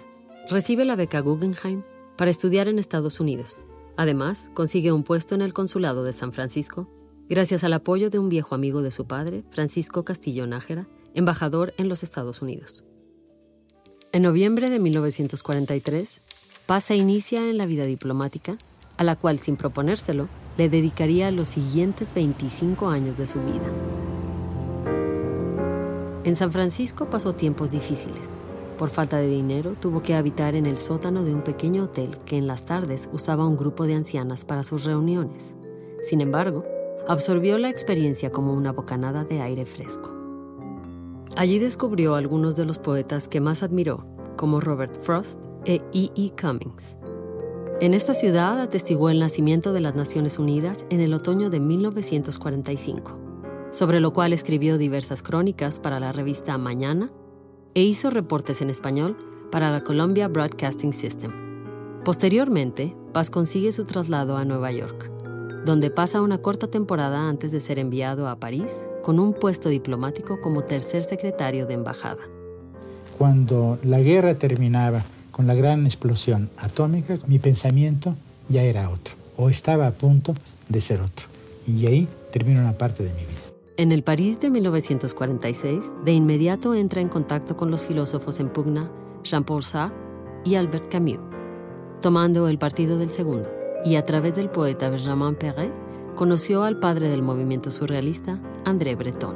Recibe 0.49 0.85
la 0.85 0.97
beca 0.97 1.21
Guggenheim 1.21 1.83
para 2.17 2.31
estudiar 2.31 2.69
en 2.69 2.79
Estados 2.79 3.21
Unidos. 3.21 3.59
Además, 3.97 4.51
consigue 4.55 4.93
un 4.93 5.03
puesto 5.03 5.35
en 5.35 5.43
el 5.43 5.53
consulado 5.53 6.05
de 6.05 6.13
San 6.13 6.33
Francisco 6.33 6.89
gracias 7.33 7.65
al 7.65 7.73
apoyo 7.73 8.11
de 8.11 8.19
un 8.19 8.29
viejo 8.29 8.55
amigo 8.55 8.83
de 8.83 8.91
su 8.91 9.07
padre, 9.07 9.43
Francisco 9.53 10.05
Castillo 10.05 10.47
Nájera, 10.47 10.87
embajador 11.15 11.73
en 11.79 11.89
los 11.89 12.03
Estados 12.03 12.43
Unidos. 12.43 12.85
En 14.13 14.21
noviembre 14.21 14.69
de 14.69 14.79
1943, 14.79 16.21
Paz 16.67 16.85
se 16.85 16.97
inicia 16.97 17.49
en 17.49 17.57
la 17.57 17.65
vida 17.65 17.87
diplomática, 17.87 18.59
a 18.99 19.05
la 19.05 19.17
cual, 19.17 19.39
sin 19.39 19.57
proponérselo, 19.57 20.29
le 20.59 20.69
dedicaría 20.69 21.31
los 21.31 21.49
siguientes 21.49 22.13
25 22.13 22.91
años 22.91 23.17
de 23.17 23.27
su 23.27 23.41
vida. 23.41 23.73
En 26.25 26.37
San 26.37 26.53
Francisco 26.53 27.09
pasó 27.09 27.35
tiempos 27.35 27.71
difíciles. 27.71 28.29
Por 28.77 28.91
falta 28.91 29.17
de 29.17 29.29
dinero, 29.29 29.75
tuvo 29.81 30.03
que 30.03 30.15
habitar 30.15 30.55
en 30.55 30.67
el 30.67 30.77
sótano 30.77 31.25
de 31.25 31.33
un 31.33 31.43
pequeño 31.43 31.85
hotel 31.85 32.11
que 32.27 32.37
en 32.37 32.47
las 32.47 32.67
tardes 32.67 33.09
usaba 33.11 33.47
un 33.47 33.57
grupo 33.57 33.87
de 33.87 33.95
ancianas 33.95 34.45
para 34.45 34.65
sus 34.65 34.85
reuniones. 34.85 35.57
Sin 36.05 36.21
embargo, 36.21 36.67
absorbió 37.09 37.59
la 37.59 37.71
experiencia 37.71 38.31
como 38.31 38.55
una 38.55 38.73
bocanada 38.73 39.25
de 39.25 39.41
aire 39.41 39.67
fresco. 39.67 40.15
Allí 41.37 41.59
descubrió 41.59 42.15
algunos 42.15 42.57
de 42.57 42.65
los 42.65 42.79
poetas 42.79 43.29
que 43.29 43.41
más 43.41 43.63
admiró, 43.63 44.07
como 44.37 44.61
Robert 44.61 45.01
Frost 45.03 45.41
e 45.65 45.81
E. 45.93 46.11
E. 46.15 46.31
Cummings. 46.41 46.99
En 47.81 47.95
esta 47.95 48.15
ciudad 48.15 48.61
atestiguó 48.61 49.11
el 49.11 49.19
nacimiento 49.19 49.73
de 49.73 49.81
las 49.81 49.95
Naciones 49.95 50.39
Unidas 50.39 50.87
en 50.91 51.01
el 51.01 51.15
otoño 51.15 51.51
de 51.51 51.59
1945, 51.59 53.19
sobre 53.71 54.01
lo 54.01 54.13
cual 54.13 54.33
escribió 54.33 54.79
diversas 54.79 55.23
crónicas 55.23 55.81
para 55.81 55.99
la 55.99 56.13
revista 56.13 56.57
Mañana 56.59 57.11
e 57.75 57.83
hizo 57.83 58.11
reportes 58.11 58.61
en 58.63 58.71
español 58.71 59.17
para 59.51 59.71
la 59.71 59.83
Columbia 59.83 60.29
Broadcasting 60.29 60.93
System. 60.93 61.33
Posteriormente, 62.05 62.97
Paz 63.13 63.31
consigue 63.31 63.73
su 63.73 63.85
traslado 63.85 64.37
a 64.37 64.45
Nueva 64.45 64.73
York, 64.73 65.12
donde 65.65 65.91
pasa 65.91 66.21
una 66.21 66.39
corta 66.39 66.67
temporada 66.67 67.29
antes 67.29 67.53
de 67.53 67.61
ser 67.61 67.79
enviado 67.79 68.29
a 68.29 68.37
París 68.37 68.77
con 69.03 69.19
un 69.19 69.33
puesto 69.33 69.69
diplomático 69.69 70.41
como 70.41 70.63
tercer 70.63 71.03
secretario 71.03 71.67
de 71.67 71.75
embajada. 71.75 72.23
Cuando 73.19 73.79
la 73.83 74.01
guerra 74.01 74.35
terminaba 74.35 75.05
con 75.31 75.47
la 75.47 75.55
gran 75.55 75.87
explosión 75.87 76.51
atómica, 76.57 77.19
mi 77.27 77.39
pensamiento 77.39 78.15
ya 78.49 78.63
era 78.63 78.91
otro, 78.91 79.15
o 79.37 79.51
estaba 79.51 79.87
a 79.87 79.93
punto 79.93 80.35
de 80.69 80.81
ser 80.81 81.01
otro. 81.01 81.27
Y 81.67 81.87
ahí 81.87 82.09
termina 82.33 82.61
una 82.61 82.77
parte 82.77 83.05
de 83.05 83.11
mi 83.11 83.21
vida. 83.21 83.41
En 83.77 83.93
el 83.93 84.03
París 84.03 84.41
de 84.41 84.51
1946, 84.51 85.93
de 86.05 86.13
inmediato 86.13 86.75
entra 86.75 87.01
en 87.01 87.09
contacto 87.09 87.57
con 87.57 87.71
los 87.71 87.83
filósofos 87.83 88.41
en 88.41 88.49
pugna 88.49 88.91
Jean-Paul 89.25 89.63
Sartre 89.63 89.97
y 90.45 90.57
Albert 90.57 90.91
Camus, 90.91 91.21
tomando 92.01 92.49
el 92.49 92.59
partido 92.59 92.99
del 92.99 93.11
segundo 93.11 93.62
y 93.85 93.97
a 93.97 94.05
través 94.05 94.37
del 94.37 94.49
poeta 94.49 94.91
Benjamin 94.91 95.35
Perret 95.35 95.73
conoció 96.15 96.63
al 96.63 96.79
padre 96.79 97.09
del 97.09 97.23
movimiento 97.23 97.71
surrealista, 97.71 98.39
André 98.65 98.95
Breton. 98.95 99.35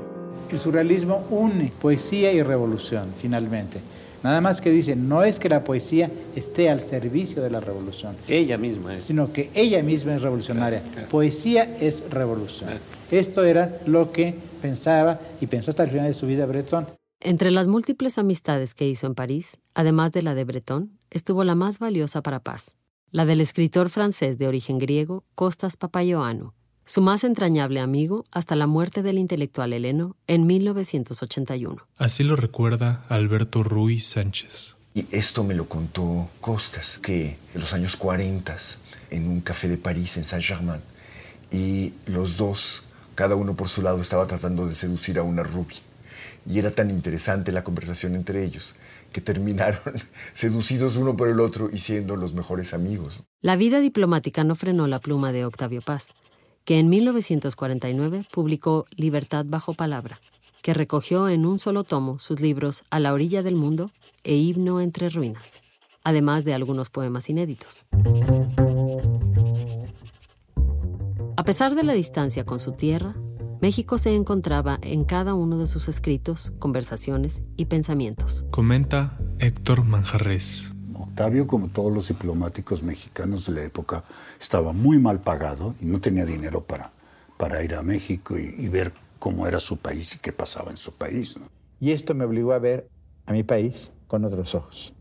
El 0.50 0.58
surrealismo 0.58 1.26
une 1.30 1.72
poesía 1.80 2.32
y 2.32 2.42
revolución, 2.42 3.08
finalmente. 3.16 3.80
Nada 4.22 4.40
más 4.40 4.60
que 4.60 4.70
dice, 4.70 4.96
no 4.96 5.22
es 5.22 5.38
que 5.38 5.48
la 5.48 5.62
poesía 5.62 6.10
esté 6.34 6.68
al 6.70 6.80
servicio 6.80 7.42
de 7.42 7.50
la 7.50 7.60
revolución. 7.60 8.16
Ella 8.26 8.58
misma 8.58 8.96
es. 8.96 9.04
Sino 9.04 9.32
que 9.32 9.50
ella 9.54 9.82
misma 9.82 10.16
es 10.16 10.22
revolucionaria. 10.22 10.82
Poesía 11.10 11.76
es 11.80 12.02
revolución. 12.10 12.70
Esto 13.10 13.44
era 13.44 13.78
lo 13.86 14.10
que 14.10 14.34
pensaba 14.60 15.20
y 15.40 15.46
pensó 15.46 15.70
hasta 15.70 15.84
el 15.84 15.90
final 15.90 16.06
de 16.06 16.14
su 16.14 16.26
vida 16.26 16.46
Breton. 16.46 16.86
Entre 17.20 17.50
las 17.50 17.66
múltiples 17.66 18.18
amistades 18.18 18.74
que 18.74 18.88
hizo 18.88 19.06
en 19.06 19.14
París, 19.14 19.58
además 19.74 20.12
de 20.12 20.22
la 20.22 20.34
de 20.34 20.44
Breton, 20.44 20.98
estuvo 21.10 21.44
la 21.44 21.54
más 21.54 21.78
valiosa 21.78 22.22
para 22.22 22.40
Paz, 22.40 22.74
la 23.16 23.24
del 23.24 23.40
escritor 23.40 23.88
francés 23.88 24.36
de 24.36 24.46
origen 24.46 24.76
griego 24.76 25.24
Costas 25.34 25.78
Papayoannou, 25.78 26.52
su 26.84 27.00
más 27.00 27.24
entrañable 27.24 27.80
amigo 27.80 28.26
hasta 28.30 28.56
la 28.56 28.66
muerte 28.66 29.02
del 29.02 29.16
intelectual 29.16 29.72
heleno 29.72 30.16
en 30.26 30.46
1981. 30.46 31.76
Así 31.96 32.24
lo 32.24 32.36
recuerda 32.36 33.06
Alberto 33.08 33.62
Ruiz 33.62 34.06
Sánchez. 34.06 34.76
Y 34.92 35.06
esto 35.12 35.44
me 35.44 35.54
lo 35.54 35.66
contó 35.66 36.28
Costas, 36.42 36.98
que 36.98 37.38
en 37.54 37.60
los 37.62 37.72
años 37.72 37.96
40, 37.96 38.54
en 39.08 39.28
un 39.28 39.40
café 39.40 39.68
de 39.68 39.78
París, 39.78 40.18
en 40.18 40.26
Saint-Germain, 40.26 40.82
y 41.50 41.94
los 42.04 42.36
dos, 42.36 42.82
cada 43.14 43.34
uno 43.34 43.56
por 43.56 43.70
su 43.70 43.80
lado, 43.80 44.02
estaba 44.02 44.26
tratando 44.26 44.68
de 44.68 44.74
seducir 44.74 45.18
a 45.18 45.22
una 45.22 45.42
rubia. 45.42 45.78
Y 46.46 46.58
era 46.58 46.70
tan 46.70 46.90
interesante 46.90 47.50
la 47.50 47.64
conversación 47.64 48.14
entre 48.14 48.44
ellos 48.44 48.76
terminaron 49.20 49.80
seducidos 50.32 50.96
uno 50.96 51.16
por 51.16 51.28
el 51.28 51.40
otro 51.40 51.70
y 51.72 51.78
siendo 51.78 52.16
los 52.16 52.34
mejores 52.34 52.74
amigos. 52.74 53.22
La 53.40 53.56
vida 53.56 53.80
diplomática 53.80 54.44
no 54.44 54.54
frenó 54.54 54.86
la 54.86 54.98
pluma 54.98 55.32
de 55.32 55.44
Octavio 55.44 55.80
Paz, 55.82 56.08
que 56.64 56.78
en 56.78 56.88
1949 56.88 58.24
publicó 58.32 58.86
Libertad 58.90 59.46
bajo 59.48 59.74
palabra, 59.74 60.18
que 60.62 60.74
recogió 60.74 61.28
en 61.28 61.46
un 61.46 61.58
solo 61.58 61.84
tomo 61.84 62.18
sus 62.18 62.40
libros 62.40 62.82
A 62.90 62.98
la 62.98 63.12
orilla 63.12 63.42
del 63.42 63.54
mundo 63.54 63.92
e 64.24 64.34
Himno 64.34 64.80
entre 64.80 65.08
ruinas, 65.08 65.60
además 66.02 66.44
de 66.44 66.54
algunos 66.54 66.90
poemas 66.90 67.28
inéditos. 67.28 67.86
A 71.36 71.44
pesar 71.44 71.74
de 71.76 71.84
la 71.84 71.92
distancia 71.92 72.44
con 72.44 72.58
su 72.58 72.72
tierra, 72.72 73.14
México 73.62 73.96
se 73.96 74.14
encontraba 74.14 74.78
en 74.82 75.04
cada 75.04 75.34
uno 75.34 75.56
de 75.58 75.66
sus 75.66 75.88
escritos, 75.88 76.52
conversaciones 76.58 77.42
y 77.56 77.66
pensamientos. 77.66 78.44
Comenta 78.50 79.18
Héctor 79.38 79.84
Manjarres. 79.84 80.72
Octavio, 80.94 81.46
como 81.46 81.68
todos 81.68 81.92
los 81.92 82.08
diplomáticos 82.08 82.82
mexicanos 82.82 83.46
de 83.46 83.54
la 83.54 83.64
época, 83.64 84.04
estaba 84.38 84.72
muy 84.72 84.98
mal 84.98 85.20
pagado 85.20 85.74
y 85.80 85.86
no 85.86 86.00
tenía 86.00 86.26
dinero 86.26 86.64
para, 86.64 86.92
para 87.38 87.64
ir 87.64 87.74
a 87.74 87.82
México 87.82 88.36
y, 88.38 88.68
ver 88.68 88.92
cómo 89.18 89.46
era 89.46 89.58
su 89.58 89.78
país 89.78 90.14
y 90.14 90.18
qué 90.18 90.32
pasaba 90.32 90.70
en 90.70 90.76
su 90.76 90.92
país. 90.92 91.38
Y 91.80 91.92
esto 91.92 92.14
me 92.14 92.24
obligó 92.24 92.52
a 92.52 92.58
ver 92.58 92.88
a 93.24 93.32
mi 93.32 93.42
país 93.42 93.90
con 94.06 94.24
otros 94.24 94.54
ojos. 94.54 94.92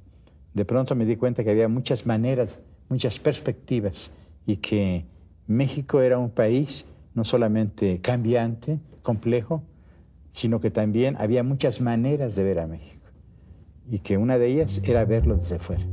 De 0.53 0.63
pronto 0.63 0.95
me 0.95 1.05
di 1.05 1.17
cuenta 1.17 1.43
que 1.43 1.51
había 1.51 1.67
muchas 1.67 2.05
maneras, 2.05 2.61
muchas 2.87 3.19
perspectivas 3.19 4.11
y 4.45 4.57
que 4.57 5.05
México 5.47 5.99
era 5.99 6.17
un 6.17 6.29
país 6.29 6.85
no 7.15 7.23
solamente 7.23 7.99
cambiante, 8.01 8.80
complejo, 9.01 9.63
sino 10.34 10.60
que 10.60 10.69
también 10.69 11.15
había 11.17 11.43
muchas 11.43 11.82
maneras 11.82 12.36
de 12.36 12.43
ver 12.43 12.60
a 12.60 12.67
México 12.67 13.08
y 13.89 13.99
que 13.99 14.17
una 14.17 14.38
de 14.38 14.47
ellas 14.47 14.82
era 14.84 15.06
verlo 15.06 15.38
desde 15.38 15.60
fuera. 15.60 15.86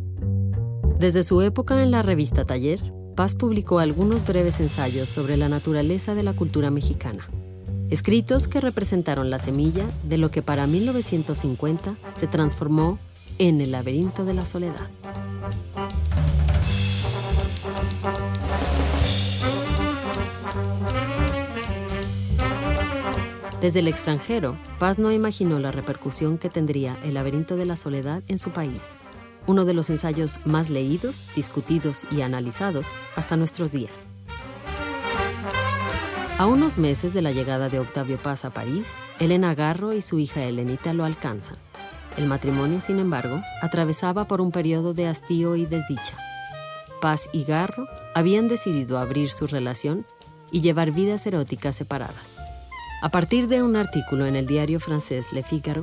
Desde 0.99 1.23
su 1.23 1.41
época 1.43 1.83
en 1.83 1.91
la 1.91 2.03
revista 2.03 2.45
Taller, 2.45 2.81
Paz 3.15 3.35
publicó 3.35 3.79
algunos 3.79 4.27
breves 4.27 4.61
ensayos 4.61 5.09
sobre 5.11 5.37
la 5.37 5.49
naturaleza 5.49 6.15
de 6.15 6.23
la 6.23 6.33
cultura 6.33 6.71
mexicana. 6.71 7.29
escritos 7.91 8.49
que 8.49 8.61
representaron 8.61 9.29
la 9.29 9.39
semilla 9.39 9.85
de 10.09 10.17
lo 10.17 10.31
que 10.31 10.41
para 10.41 10.67
1950 10.67 11.97
se 12.17 12.27
transformó 12.27 12.99
en 13.39 13.61
el 13.61 13.73
laberinto 13.73 14.25
de 14.25 14.33
la 14.33 14.47
soledad. 14.47 14.89
Desde 23.63 23.79
el 23.79 23.87
extranjero, 23.87 24.59
Paz 24.81 24.99
no 24.99 25.13
imaginó 25.13 25.61
la 25.61 25.71
repercusión 25.71 26.37
que 26.37 26.51
tendría 26.51 26.99
El 27.05 27.15
laberinto 27.15 27.55
de 27.55 27.65
la 27.65 27.77
soledad 27.77 28.25
en 28.27 28.41
su 28.41 28.51
país, 28.51 28.97
uno 29.47 29.65
de 29.65 29.73
los 29.73 29.89
ensayos 29.89 30.41
más 30.45 30.69
leídos, 30.69 31.29
discutidos 31.37 32.05
y 32.11 32.23
analizados 32.23 32.89
hasta 33.15 33.37
nuestros 33.37 33.71
días. 33.71 34.09
A 36.39 36.47
unos 36.47 36.77
meses 36.77 37.15
de 37.15 37.23
la 37.23 37.31
llegada 37.31 37.69
de 37.69 37.79
Octavio 37.79 38.19
Paz 38.19 38.45
a 38.45 38.51
París, 38.51 38.89
Elena 39.21 39.55
Garro 39.55 39.93
y 39.93 40.03
su 40.03 40.19
hija 40.19 40.43
Elenita 40.43 40.93
lo 40.93 41.05
alcanzan. 41.05 41.57
El 42.17 42.27
matrimonio, 42.27 42.81
sin 42.81 42.99
embargo, 42.99 43.43
atravesaba 43.61 44.27
por 44.27 44.41
un 44.41 44.51
periodo 44.51 44.93
de 44.93 45.07
hastío 45.07 45.55
y 45.55 45.67
desdicha. 45.67 46.17
Paz 47.01 47.29
y 47.33 47.45
Garro 47.45 47.87
habían 48.17 48.49
decidido 48.49 48.99
abrir 48.99 49.29
su 49.29 49.47
relación 49.47 50.05
y 50.51 50.63
llevar 50.63 50.91
vidas 50.91 51.25
eróticas 51.29 51.77
separadas. 51.77 52.42
A 53.03 53.09
partir 53.11 53.49
de 53.49 53.65
un 53.65 53.75
artículo 53.75 54.27
en 54.27 54.37
el 54.37 54.47
diario 54.47 54.79
francés 54.79 55.33
Le 55.33 55.43
Figaro, 55.43 55.83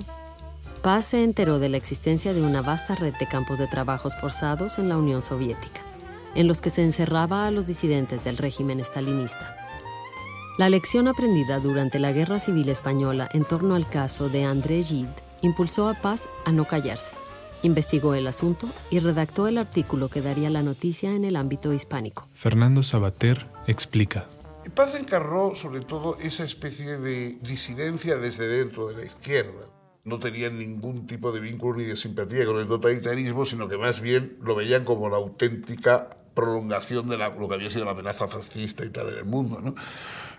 Paz 0.81 1.03
se 1.03 1.21
enteró 1.21 1.59
de 1.59 1.67
la 1.67 1.75
existencia 1.75 2.33
de 2.33 2.41
una 2.41 2.61
vasta 2.61 2.95
red 2.95 3.13
de 3.19 3.27
campos 3.27 3.59
de 3.59 3.67
trabajos 3.67 4.15
forzados 4.15 4.79
en 4.79 4.87
la 4.87 4.95
Unión 4.95 5.21
Soviética, 5.21 5.81
en 6.33 6.47
los 6.47 6.61
que 6.61 6.69
se 6.69 6.81
encerraba 6.81 7.45
a 7.45 7.51
los 7.51 7.65
disidentes 7.65 8.23
del 8.23 8.37
régimen 8.37 8.79
estalinista. 8.79 9.57
La 10.57 10.69
lección 10.69 11.09
aprendida 11.09 11.59
durante 11.59 11.99
la 11.99 12.13
Guerra 12.13 12.39
Civil 12.39 12.69
Española 12.69 13.27
en 13.33 13.43
torno 13.43 13.75
al 13.75 13.85
caso 13.85 14.29
de 14.29 14.45
André 14.45 14.81
Gide 14.81 15.13
impulsó 15.41 15.89
a 15.89 15.95
Paz 15.95 16.29
a 16.45 16.53
no 16.53 16.67
callarse. 16.67 17.11
Investigó 17.63 18.13
el 18.13 18.27
asunto 18.27 18.69
y 18.89 18.99
redactó 18.99 19.49
el 19.49 19.57
artículo 19.57 20.07
que 20.07 20.21
daría 20.21 20.49
la 20.49 20.63
noticia 20.63 21.11
en 21.11 21.25
el 21.25 21.35
ámbito 21.35 21.73
hispánico. 21.73 22.29
Fernando 22.33 22.81
Sabater 22.81 23.45
explica. 23.67 24.25
Paz 24.75 24.95
encarnó 24.95 25.55
sobre 25.55 25.81
todo 25.81 26.17
esa 26.19 26.43
especie 26.43 26.97
de 26.97 27.37
disidencia 27.41 28.17
desde 28.17 28.47
dentro 28.47 28.87
de 28.87 28.95
la 28.95 29.05
izquierda. 29.05 29.67
No 30.03 30.19
tenían 30.19 30.57
ningún 30.57 31.07
tipo 31.07 31.31
de 31.31 31.39
vínculo 31.39 31.77
ni 31.77 31.85
de 31.85 31.95
simpatía 31.95 32.45
con 32.45 32.57
el 32.57 32.67
totalitarismo, 32.67 33.45
sino 33.45 33.67
que 33.67 33.77
más 33.77 33.99
bien 33.99 34.37
lo 34.41 34.55
veían 34.55 34.85
como 34.85 35.09
la 35.09 35.17
auténtica 35.17 36.09
prolongación 36.33 37.09
de 37.09 37.17
lo 37.17 37.47
que 37.47 37.55
había 37.55 37.69
sido 37.69 37.85
la 37.85 37.91
amenaza 37.91 38.27
fascista 38.27 38.85
y 38.85 38.89
tal 38.89 39.09
en 39.09 39.17
el 39.17 39.25
mundo. 39.25 39.59
¿no? 39.61 39.75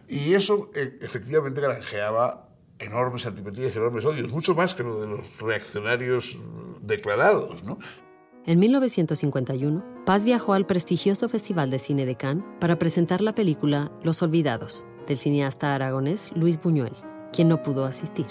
Y 0.08 0.34
eso 0.34 0.70
eh, 0.74 0.98
efectivamente 1.00 1.60
granjeaba 1.60 2.48
enormes 2.78 3.26
antipatías 3.26 3.76
enormes 3.76 4.04
odios, 4.06 4.30
mucho 4.30 4.54
más 4.54 4.72
que 4.72 4.82
lo 4.82 5.00
de 5.00 5.06
los 5.06 5.38
reaccionarios 5.38 6.38
declarados. 6.80 7.62
¿no? 7.62 7.78
En 8.46 8.58
1951, 8.58 9.84
Paz 10.06 10.24
viajó 10.24 10.54
al 10.54 10.64
prestigioso 10.64 11.28
Festival 11.28 11.70
de 11.70 11.78
Cine 11.78 12.06
de 12.06 12.16
Cannes 12.16 12.44
para 12.58 12.78
presentar 12.78 13.20
la 13.20 13.34
película 13.34 13.92
Los 14.02 14.22
Olvidados, 14.22 14.86
del 15.06 15.18
cineasta 15.18 15.74
aragonés 15.74 16.32
Luis 16.34 16.58
Buñuel, 16.58 16.94
quien 17.34 17.48
no 17.48 17.62
pudo 17.62 17.84
asistir. 17.84 18.26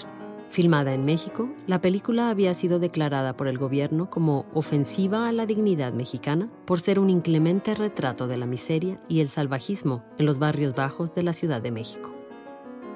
Filmada 0.50 0.94
en 0.94 1.04
México, 1.04 1.48
la 1.68 1.80
película 1.80 2.28
había 2.28 2.54
sido 2.54 2.80
declarada 2.80 3.36
por 3.36 3.46
el 3.46 3.56
gobierno 3.56 4.10
como 4.10 4.46
ofensiva 4.52 5.28
a 5.28 5.32
la 5.32 5.46
dignidad 5.46 5.92
mexicana 5.92 6.50
por 6.64 6.80
ser 6.80 6.98
un 6.98 7.08
inclemente 7.08 7.76
retrato 7.76 8.26
de 8.26 8.36
la 8.36 8.46
miseria 8.46 9.00
y 9.08 9.20
el 9.20 9.28
salvajismo 9.28 10.02
en 10.18 10.26
los 10.26 10.40
barrios 10.40 10.74
bajos 10.74 11.14
de 11.14 11.22
la 11.22 11.32
Ciudad 11.32 11.62
de 11.62 11.70
México. 11.70 12.12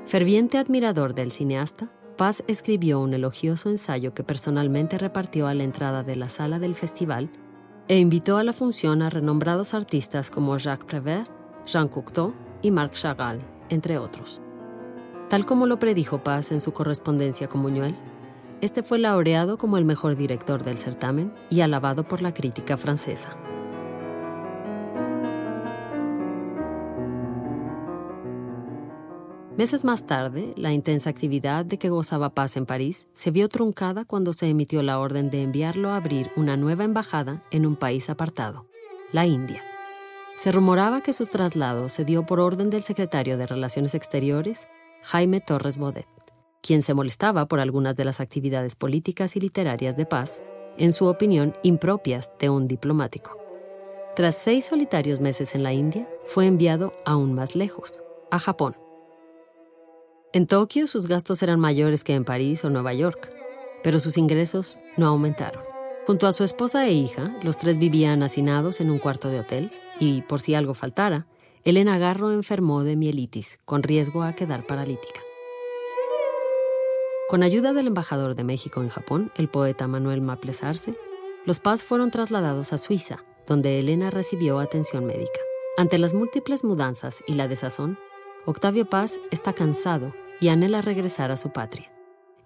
Ferviente 0.05 0.59
admirador 0.59 1.14
del 1.14 1.31
cineasta, 1.31 1.92
Paz 2.16 2.44
escribió 2.46 3.00
un 3.00 3.12
elogioso 3.12 3.68
ensayo 3.70 4.14
que 4.14 4.22
personalmente 4.22 4.98
repartió 4.98 5.48
a 5.48 5.55
la 5.55 5.64
entrada 5.64 6.05
de 6.05 6.14
la 6.14 6.29
sala 6.29 6.61
del 6.61 6.77
festival 6.77 7.29
e 7.88 7.98
invitó 7.98 8.37
a 8.38 8.44
la 8.44 8.53
función 8.53 9.03
a 9.03 9.11
renombrados 9.11 9.74
artistas 9.74 10.31
como 10.31 10.57
Jacques 10.57 10.87
Prévert, 10.87 11.29
Jean 11.66 11.88
Cocteau 11.88 12.33
y 12.62 12.70
Marc 12.70 12.92
Chagall, 12.94 13.40
entre 13.68 13.98
otros. 13.98 14.40
Tal 15.29 15.44
como 15.44 15.66
lo 15.66 15.81
predijo 15.81 16.22
Paz 16.22 16.53
en 16.53 16.61
su 16.61 16.72
correspondencia 16.72 17.48
con 17.48 17.62
Buñuel, 17.62 17.96
este 18.61 18.83
fue 18.85 18.98
laureado 19.00 19.59
como 19.59 19.77
el 19.77 19.85
mejor 19.85 20.14
director 20.14 20.62
del 20.62 20.79
certamen 20.79 21.35
y 21.50 21.62
alabado 21.62 22.07
por 22.07 22.22
la 22.22 22.33
crítica 22.33 22.77
francesa. 22.77 23.37
Meses 29.57 29.85
más 29.85 30.05
tarde, 30.05 30.51
la 30.57 30.73
intensa 30.73 31.11
actividad 31.11 31.64
de 31.64 31.79
que 31.79 31.88
gozaba 31.88 32.35
Paz 32.35 32.57
en 32.57 32.67
París 32.67 33.07
se 33.14 33.31
vio 33.31 33.49
truncada 33.49 34.05
cuando 34.05 34.33
se 34.33 34.49
emitió 34.49 34.83
la 34.83 34.99
orden 34.99 35.31
de 35.31 35.45
enviarlo 35.45 35.90
a 35.90 35.97
abrir 35.97 36.33
una 36.35 36.57
nueva 36.57 36.83
embajada 36.83 37.45
en 37.53 37.64
un 37.64 37.77
país 37.77 38.11
apartado, 38.11 38.67
la 39.12 39.27
India. 39.27 39.62
Se 40.37 40.51
rumoraba 40.51 41.03
que 41.03 41.12
su 41.12 41.27
traslado 41.27 41.88
se 41.88 42.05
dio 42.05 42.27
por 42.27 42.40
orden 42.40 42.69
del 42.69 42.83
secretario 42.83 43.38
de 43.38 43.47
Relaciones 43.47 43.95
Exteriores, 43.95 44.67
Jaime 45.03 45.40
Torres 45.40 45.79
Bodet, 45.79 46.09
quien 46.61 46.83
se 46.83 46.95
molestaba 46.95 47.47
por 47.47 47.61
algunas 47.61 47.95
de 47.95 48.07
las 48.07 48.19
actividades 48.19 48.75
políticas 48.75 49.37
y 49.37 49.40
literarias 49.40 49.97
de 49.97 50.05
Paz, 50.05 50.43
en 50.79 50.93
su 50.93 51.07
opinión 51.07 51.55
impropias 51.62 52.33
de 52.40 52.51
un 52.51 52.67
diplomático. 52.67 53.38
Tras 54.17 54.35
seis 54.35 54.64
solitarios 54.64 55.21
meses 55.21 55.55
en 55.55 55.62
la 55.62 55.73
India, 55.73 56.09
fue 56.25 56.47
enviado 56.49 56.93
aún 57.05 57.35
más 57.35 57.55
lejos, 57.55 58.03
a 58.33 58.40
Japón 58.40 58.75
en 60.35 60.49
Tokio 60.49 60.88
sus 60.88 61.07
gastos 61.07 61.44
eran 61.44 61.61
mayores 61.61 62.03
que 62.03 62.12
en 62.12 62.25
París 62.25 62.64
o 62.64 62.70
Nueva 62.70 62.92
York, 62.92 63.31
pero 63.85 64.01
sus 64.01 64.18
ingresos 64.18 64.81
no 64.97 65.07
aumentaron. 65.07 65.62
Junto 66.09 66.27
a 66.27 66.33
su 66.33 66.42
esposa 66.42 66.85
e 66.88 66.92
hija, 66.92 67.38
los 67.44 67.57
tres 67.57 67.79
vivían 67.79 68.25
hacinados 68.25 68.81
en 68.81 68.90
un 68.90 68.99
cuarto 68.99 69.29
de 69.29 69.38
hotel 69.38 69.70
y, 70.01 70.23
por 70.23 70.40
si 70.40 70.57
algo 70.57 70.75
faltara, 70.75 71.29
Elena 71.62 71.99
Garro 71.99 72.33
enfermó 72.33 72.83
de 72.83 72.97
mielitis, 72.97 73.61
con 73.64 73.85
riesgo 73.85 74.25
a 74.25 74.33
quedar 74.33 74.66
paralítica. 74.66 75.20
Con 77.29 77.44
ayuda 77.44 77.73
del 77.73 77.87
embajador 77.87 78.35
de 78.35 78.42
México 78.42 78.83
en 78.83 78.88
Japón, 78.88 79.31
el 79.37 79.49
poeta 79.49 79.87
Manuel 79.87 80.20
Maples 80.20 80.64
Arce, 80.64 80.99
los 81.47 81.61
Paz 81.61 81.85
fueron 81.85 82.11
trasladados 82.11 82.73
a 82.73 82.77
Suiza, 82.77 83.23
donde 83.47 83.79
Elena 83.79 84.11
recibió 84.11 84.59
atención 84.59 85.07
médica. 85.07 85.40
Ante 85.77 85.99
las 85.99 86.12
múltiples 86.12 86.64
mudanzas 86.64 87.23
y 87.29 87.35
la 87.35 87.47
desazón, 87.47 87.99
Octavio 88.47 88.85
Paz 88.85 89.20
está 89.31 89.53
cansado 89.53 90.12
y 90.40 90.49
anhela 90.49 90.81
regresar 90.81 91.31
a 91.31 91.37
su 91.37 91.51
patria. 91.51 91.90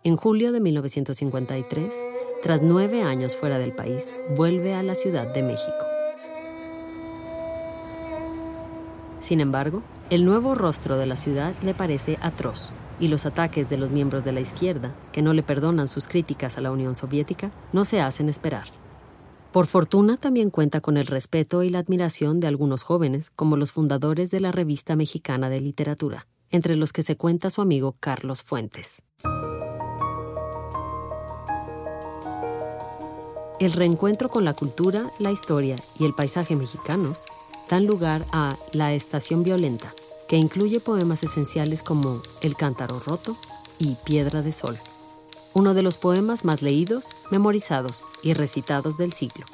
En 0.04 0.16
julio 0.16 0.52
de 0.52 0.60
1953, 0.60 1.94
tras 2.42 2.62
nueve 2.62 3.02
años 3.02 3.36
fuera 3.36 3.58
del 3.58 3.74
país, 3.74 4.14
vuelve 4.36 4.74
a 4.74 4.82
la 4.82 4.94
Ciudad 4.94 5.32
de 5.32 5.42
México. 5.42 5.84
Sin 9.20 9.40
embargo, 9.40 9.82
el 10.10 10.24
nuevo 10.24 10.54
rostro 10.54 10.96
de 10.96 11.06
la 11.06 11.16
ciudad 11.16 11.54
le 11.62 11.74
parece 11.74 12.16
atroz 12.20 12.72
y 13.00 13.08
los 13.08 13.26
ataques 13.26 13.68
de 13.68 13.76
los 13.76 13.90
miembros 13.90 14.24
de 14.24 14.32
la 14.32 14.40
izquierda, 14.40 14.94
que 15.12 15.22
no 15.22 15.32
le 15.32 15.42
perdonan 15.42 15.88
sus 15.88 16.08
críticas 16.08 16.58
a 16.58 16.60
la 16.60 16.70
Unión 16.70 16.96
Soviética, 16.96 17.50
no 17.72 17.84
se 17.84 18.00
hacen 18.00 18.28
esperar. 18.28 18.68
Por 19.52 19.66
fortuna 19.66 20.16
también 20.16 20.50
cuenta 20.50 20.80
con 20.80 20.96
el 20.96 21.06
respeto 21.06 21.62
y 21.62 21.70
la 21.70 21.78
admiración 21.78 22.38
de 22.38 22.46
algunos 22.46 22.82
jóvenes 22.82 23.30
como 23.30 23.56
los 23.56 23.72
fundadores 23.72 24.30
de 24.30 24.40
la 24.40 24.52
Revista 24.52 24.94
Mexicana 24.94 25.48
de 25.50 25.60
Literatura, 25.60 26.26
entre 26.50 26.76
los 26.76 26.92
que 26.92 27.02
se 27.02 27.16
cuenta 27.16 27.50
su 27.50 27.60
amigo 27.60 27.96
Carlos 28.00 28.42
Fuentes. 28.42 29.02
El 33.60 33.72
reencuentro 33.72 34.28
con 34.28 34.44
la 34.44 34.54
cultura, 34.54 35.10
la 35.18 35.32
historia 35.32 35.76
y 35.98 36.04
el 36.04 36.14
paisaje 36.14 36.54
mexicanos 36.54 37.20
dan 37.68 37.86
lugar 37.86 38.24
a 38.32 38.56
La 38.72 38.92
Estación 38.92 39.42
Violenta, 39.42 39.92
que 40.28 40.36
incluye 40.36 40.78
poemas 40.78 41.24
esenciales 41.24 41.82
como 41.82 42.22
El 42.40 42.54
Cántaro 42.54 43.00
Roto 43.00 43.36
y 43.78 43.96
Piedra 44.04 44.42
de 44.42 44.52
Sol, 44.52 44.78
uno 45.54 45.74
de 45.74 45.82
los 45.82 45.96
poemas 45.96 46.44
más 46.44 46.62
leídos, 46.62 47.16
memorizados 47.32 48.04
y 48.22 48.34
recitados 48.34 48.96
del 48.96 49.12
siglo. 49.12 49.44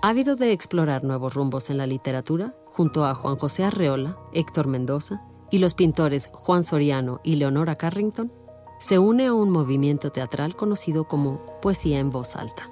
Ávido 0.00 0.34
de 0.34 0.52
explorar 0.52 1.04
nuevos 1.04 1.34
rumbos 1.34 1.68
en 1.68 1.76
la 1.76 1.86
literatura, 1.86 2.54
junto 2.64 3.04
a 3.04 3.14
Juan 3.14 3.36
José 3.36 3.64
Arreola, 3.64 4.16
Héctor 4.32 4.66
Mendoza 4.66 5.20
y 5.50 5.58
los 5.58 5.74
pintores 5.74 6.30
Juan 6.32 6.62
Soriano 6.62 7.20
y 7.24 7.34
Leonora 7.34 7.76
Carrington, 7.76 8.32
se 8.78 8.98
une 8.98 9.26
a 9.26 9.34
un 9.34 9.50
movimiento 9.50 10.10
teatral 10.10 10.56
conocido 10.56 11.04
como 11.04 11.40
poesía 11.60 11.98
en 11.98 12.10
voz 12.10 12.36
alta. 12.36 12.70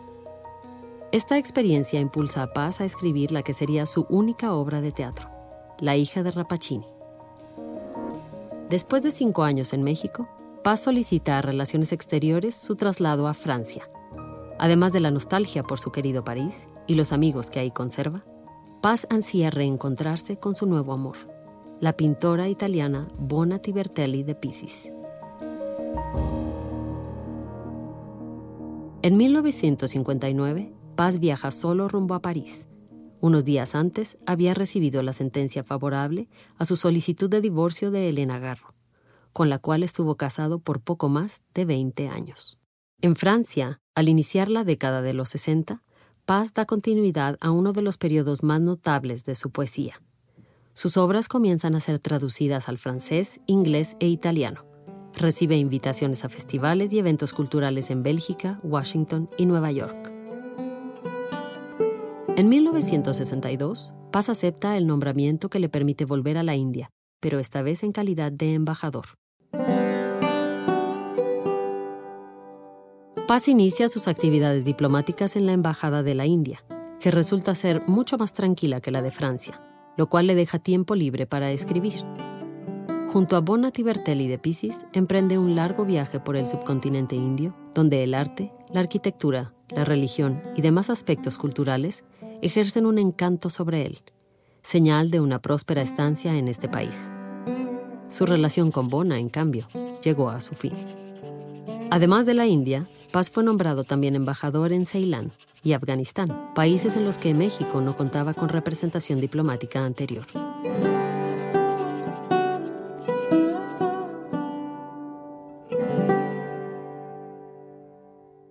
Esta 1.13 1.39
experiencia 1.39 2.01
impulsa 2.01 2.43
a 2.43 2.53
Paz 2.53 2.81
a 2.81 2.85
escribir 2.85 3.33
la 3.33 3.43
que 3.43 3.53
sería 3.53 3.85
su 3.87 4.07
única 4.09 4.55
obra 4.55 4.81
de 4.81 4.93
teatro, 4.93 5.29
La 5.81 5.97
hija 5.97 6.23
de 6.23 6.31
Rapacini. 6.31 6.87
Después 8.71 9.03
de 9.03 9.11
cinco 9.11 9.43
años 9.43 9.73
en 9.73 9.83
México, 9.83 10.29
Paz 10.63 10.83
solicita 10.83 11.39
a 11.39 11.43
Relaciones 11.43 11.93
Exteriores 11.93 12.55
su 12.55 12.77
traslado 12.77 13.27
a 13.27 13.35
Francia. 13.35 13.89
Además 14.59 14.93
de 14.93 15.01
la 15.01 15.11
nostalgia 15.11 15.63
por 15.63 15.79
su 15.79 15.93
querido 15.93 16.25
París 16.25 16.69
y 16.87 16.95
los 16.95 17.13
amigos 17.13 17.51
que 17.51 17.61
ahí 17.61 17.71
conserva, 17.71 18.25
Paz 18.83 19.07
ansía 19.11 19.51
reencontrarse 19.51 20.39
con 20.39 20.55
su 20.55 20.67
nuevo 20.67 20.93
amor 20.93 21.38
la 21.81 21.93
pintora 21.93 22.49
italiana 22.49 23.07
Bona 23.19 23.61
Tibertelli 23.61 24.25
de 24.25 24.35
Pisis. 24.35 24.91
En 29.03 29.17
1959, 29.17 30.73
Paz 30.97 31.21
viaja 31.21 31.53
solo 31.53 31.89
rumbo 31.89 32.15
a 32.15 32.21
París. 32.21 32.67
Unos 33.21 33.45
días 33.45 33.77
antes 33.77 34.19
había 34.27 34.55
recibido 34.55 35.03
la 35.03 35.13
sentencia 35.13 35.63
favorable 35.63 36.29
a 36.57 36.65
su 36.65 36.77
solicitud 36.77 37.31
de 37.31 37.41
divorcio 37.41 37.93
de 37.93 38.09
Elena 38.09 38.41
Garro, 38.41 38.75
con 39.33 39.49
la 39.49 39.59
cual 39.59 39.85
estuvo 39.85 40.17
casado 40.17 40.59
por 40.59 40.81
poco 40.81 41.09
más 41.09 41.43
de 41.55 41.65
20 41.65 42.09
años. 42.09 42.59
En 43.01 43.15
Francia, 43.15 43.81
al 43.95 44.09
iniciar 44.09 44.51
la 44.51 44.65
década 44.65 45.01
de 45.03 45.13
los 45.15 45.29
60, 45.29 45.85
Paz 46.25 46.53
da 46.53 46.67
continuidad 46.67 47.39
a 47.41 47.53
uno 47.53 47.73
de 47.73 47.83
los 47.83 47.97
periodos 47.97 48.43
más 48.43 48.61
notables 48.61 49.25
de 49.25 49.35
su 49.35 49.51
poesía. 49.51 50.03
Sus 50.79 50.97
obras 50.97 51.27
comienzan 51.27 51.75
a 51.75 51.81
ser 51.81 51.99
traducidas 51.99 52.69
al 52.69 52.79
francés, 52.79 53.41
inglés 53.47 53.97
e 53.99 54.07
italiano. 54.07 54.65
Recibe 55.13 55.57
invitaciones 55.57 56.25
a 56.25 56.29
festivales 56.29 56.93
y 56.93 57.01
eventos 57.01 57.33
culturales 57.33 57.91
en 57.91 58.05
Bélgica, 58.05 58.61
Washington 58.63 59.29
y 59.37 59.47
Nueva 59.47 59.73
York. 59.73 60.13
En 62.37 62.49
1962, 62.49 63.93
Paz 64.13 64.29
acepta 64.29 64.77
el 64.77 64.87
nombramiento 64.87 65.51
que 65.51 65.59
le 65.59 65.69
permite 65.69 66.05
volver 66.05 66.39
a 66.39 66.45
la 66.45 66.55
India, 66.55 66.91
pero 67.19 67.41
esta 67.41 67.63
vez 67.63 67.83
en 67.83 67.91
calidad 67.91 68.31
de 68.31 68.55
embajador. 68.55 69.07
Paz 73.27 73.49
inicia 73.49 73.89
sus 73.89 74.07
actividades 74.07 74.65
diplomáticas 74.65 75.35
en 75.35 75.47
la 75.47 75.55
Embajada 75.55 76.05
de 76.05 76.15
la 76.15 76.27
India, 76.27 76.63
que 77.01 77.11
resulta 77.11 77.57
ser 77.57 77.83
mucho 77.89 78.17
más 78.17 78.33
tranquila 78.33 78.81
que 78.81 78.93
la 78.93 79.03
de 79.03 79.11
Francia, 79.11 79.61
lo 79.99 80.09
cual 80.09 80.29
le 80.29 80.37
deja 80.37 80.61
tiempo 80.61 80.95
libre 80.95 81.27
para 81.27 81.51
escribir. 81.51 82.05
Junto 83.13 83.37
a 83.37 83.41
Bona 83.41 83.73
Tibertelli 83.73 84.29
de 84.29 84.39
Pisis, 84.39 84.87
emprende 84.93 85.39
un 85.39 85.57
largo 85.57 85.85
viaje 85.85 86.21
por 86.21 86.37
el 86.37 86.47
subcontinente 86.47 87.17
indio, 87.17 87.57
donde 87.75 88.05
el 88.05 88.15
arte, 88.15 88.53
la 88.73 88.79
arquitectura, 88.79 89.53
la 89.71 89.85
religión 89.85 90.41
y 90.55 90.63
demás 90.63 90.89
aspectos 90.89 91.37
culturales 91.37 92.05
ejercen 92.43 92.87
un 92.87 92.99
encanto 92.99 93.51
sobre 93.51 93.87
él, 93.87 93.99
señal 94.63 95.11
de 95.11 95.19
una 95.19 95.41
próspera 95.43 95.83
estancia 95.83 96.37
en 96.37 96.47
este 96.47 96.69
país. 96.69 97.11
Su 98.07 98.25
relación 98.25 98.71
con 98.71 98.89
Bona, 98.89 99.19
en 99.19 99.29
cambio, 99.29 99.67
llegó 100.05 100.31
a 100.31 100.41
su 100.41 100.55
fin. 100.55 100.75
Además 101.91 102.27
de 102.27 102.35
la 102.35 102.47
India, 102.47 102.87
Paz 103.13 103.31
fue 103.31 103.43
nombrado 103.43 103.83
también 103.83 104.15
embajador 104.15 104.73
en 104.73 104.85
Ceilán 104.85 105.33
y 105.65 105.73
Afganistán, 105.73 106.53
países 106.55 106.97
en 106.97 107.07
los 107.07 107.17
que 107.17 107.33
México 107.33 107.81
no 107.81 107.97
contaba 107.97 108.35
con 108.35 108.51
representación 108.51 109.21
diplomática 109.21 109.85
anterior. 109.85 110.27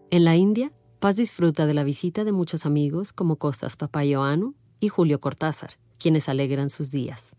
En 0.09 0.23
la 0.23 0.35
India, 0.35 0.71
Paz 0.97 1.15
disfruta 1.15 1.67
de 1.67 1.75
la 1.75 1.83
visita 1.83 2.23
de 2.23 2.31
muchos 2.31 2.65
amigos 2.65 3.13
como 3.13 3.35
Costas 3.35 3.75
Papayoanu 3.75 4.55
y 4.79 4.88
Julio 4.88 5.21
Cortázar, 5.21 5.73
quienes 5.99 6.27
alegran 6.27 6.71
sus 6.71 6.89
días. 6.89 7.35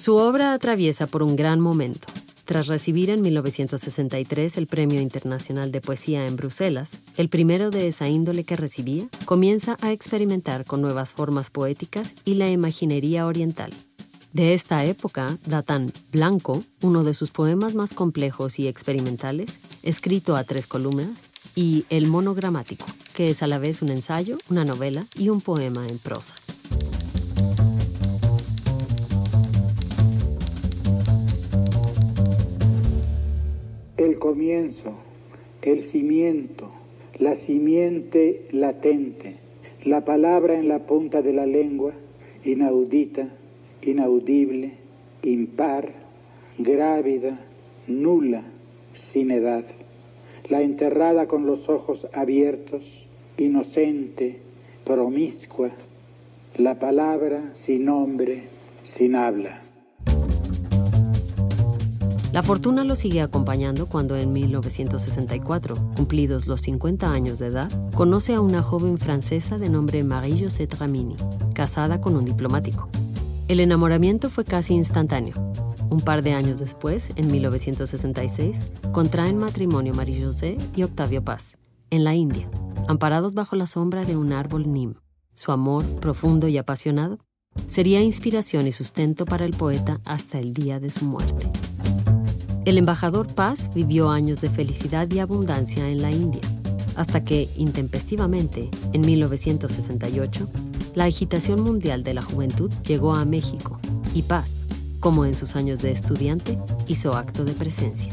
Su 0.00 0.16
obra 0.16 0.54
atraviesa 0.54 1.06
por 1.06 1.22
un 1.22 1.36
gran 1.36 1.60
momento. 1.60 2.06
Tras 2.46 2.68
recibir 2.68 3.10
en 3.10 3.20
1963 3.20 4.56
el 4.56 4.66
Premio 4.66 4.98
Internacional 4.98 5.72
de 5.72 5.82
Poesía 5.82 6.26
en 6.26 6.36
Bruselas, 6.36 6.92
el 7.18 7.28
primero 7.28 7.70
de 7.70 7.86
esa 7.86 8.08
índole 8.08 8.44
que 8.44 8.56
recibía, 8.56 9.06
comienza 9.26 9.76
a 9.82 9.92
experimentar 9.92 10.64
con 10.64 10.80
nuevas 10.80 11.12
formas 11.12 11.50
poéticas 11.50 12.14
y 12.24 12.36
la 12.36 12.48
imaginería 12.48 13.26
oriental. 13.26 13.74
De 14.32 14.54
esta 14.54 14.86
época 14.86 15.36
datan 15.44 15.92
Blanco, 16.12 16.64
uno 16.80 17.04
de 17.04 17.12
sus 17.12 17.30
poemas 17.30 17.74
más 17.74 17.92
complejos 17.92 18.58
y 18.58 18.68
experimentales, 18.68 19.58
escrito 19.82 20.34
a 20.34 20.44
tres 20.44 20.66
columnas, 20.66 21.10
y 21.54 21.84
El 21.90 22.06
monogramático, 22.06 22.86
que 23.12 23.28
es 23.28 23.42
a 23.42 23.46
la 23.46 23.58
vez 23.58 23.82
un 23.82 23.90
ensayo, 23.90 24.38
una 24.48 24.64
novela 24.64 25.04
y 25.14 25.28
un 25.28 25.42
poema 25.42 25.86
en 25.86 25.98
prosa. 25.98 26.36
El 34.00 34.18
comienzo, 34.18 34.94
el 35.60 35.80
cimiento, 35.80 36.70
la 37.18 37.34
simiente 37.34 38.46
latente, 38.50 39.36
la 39.84 40.06
palabra 40.06 40.58
en 40.58 40.68
la 40.68 40.86
punta 40.86 41.20
de 41.20 41.34
la 41.34 41.44
lengua, 41.44 41.92
inaudita, 42.42 43.28
inaudible, 43.82 44.72
impar, 45.22 45.92
grávida, 46.56 47.44
nula, 47.88 48.44
sin 48.94 49.32
edad, 49.32 49.66
la 50.48 50.62
enterrada 50.62 51.28
con 51.28 51.44
los 51.44 51.68
ojos 51.68 52.08
abiertos, 52.14 53.06
inocente, 53.36 54.38
promiscua, 54.86 55.72
la 56.56 56.78
palabra 56.78 57.50
sin 57.52 57.84
nombre, 57.84 58.44
sin 58.82 59.14
habla. 59.14 59.69
La 62.32 62.44
fortuna 62.44 62.84
lo 62.84 62.94
sigue 62.94 63.22
acompañando 63.22 63.86
cuando 63.86 64.16
en 64.16 64.32
1964, 64.32 65.74
cumplidos 65.96 66.46
los 66.46 66.60
50 66.60 67.12
años 67.12 67.40
de 67.40 67.46
edad, 67.46 67.68
conoce 67.92 68.34
a 68.34 68.40
una 68.40 68.62
joven 68.62 68.98
francesa 68.98 69.58
de 69.58 69.68
nombre 69.68 70.04
Marie-Josette 70.04 70.76
Ramini, 70.76 71.16
casada 71.54 72.00
con 72.00 72.14
un 72.14 72.24
diplomático. 72.24 72.88
El 73.48 73.58
enamoramiento 73.58 74.30
fue 74.30 74.44
casi 74.44 74.74
instantáneo. 74.74 75.34
Un 75.90 76.00
par 76.02 76.22
de 76.22 76.32
años 76.32 76.60
después, 76.60 77.10
en 77.16 77.32
1966, 77.32 78.70
contraen 78.92 79.36
matrimonio 79.36 79.92
Marie-José 79.92 80.56
y 80.76 80.84
Octavio 80.84 81.24
Paz, 81.24 81.58
en 81.90 82.04
la 82.04 82.14
India, 82.14 82.48
amparados 82.86 83.34
bajo 83.34 83.56
la 83.56 83.66
sombra 83.66 84.04
de 84.04 84.16
un 84.16 84.32
árbol 84.32 84.72
nim. 84.72 84.94
Su 85.34 85.50
amor, 85.50 85.84
profundo 85.98 86.46
y 86.46 86.58
apasionado, 86.58 87.18
sería 87.66 88.00
inspiración 88.02 88.68
y 88.68 88.72
sustento 88.72 89.24
para 89.24 89.44
el 89.44 89.52
poeta 89.52 90.00
hasta 90.04 90.38
el 90.38 90.54
día 90.54 90.78
de 90.78 90.90
su 90.90 91.04
muerte. 91.04 91.50
El 92.66 92.76
embajador 92.76 93.26
Paz 93.26 93.70
vivió 93.74 94.10
años 94.10 94.42
de 94.42 94.50
felicidad 94.50 95.10
y 95.10 95.18
abundancia 95.18 95.88
en 95.88 96.02
la 96.02 96.10
India, 96.10 96.42
hasta 96.94 97.24
que, 97.24 97.48
intempestivamente, 97.56 98.68
en 98.92 99.00
1968, 99.00 100.46
la 100.94 101.04
agitación 101.04 101.62
mundial 101.62 102.04
de 102.04 102.12
la 102.12 102.22
juventud 102.22 102.70
llegó 102.86 103.14
a 103.14 103.24
México 103.24 103.78
y 104.14 104.22
Paz, 104.22 104.50
como 105.00 105.24
en 105.24 105.34
sus 105.34 105.56
años 105.56 105.78
de 105.78 105.90
estudiante, 105.90 106.58
hizo 106.86 107.14
acto 107.14 107.44
de 107.44 107.52
presencia. 107.52 108.12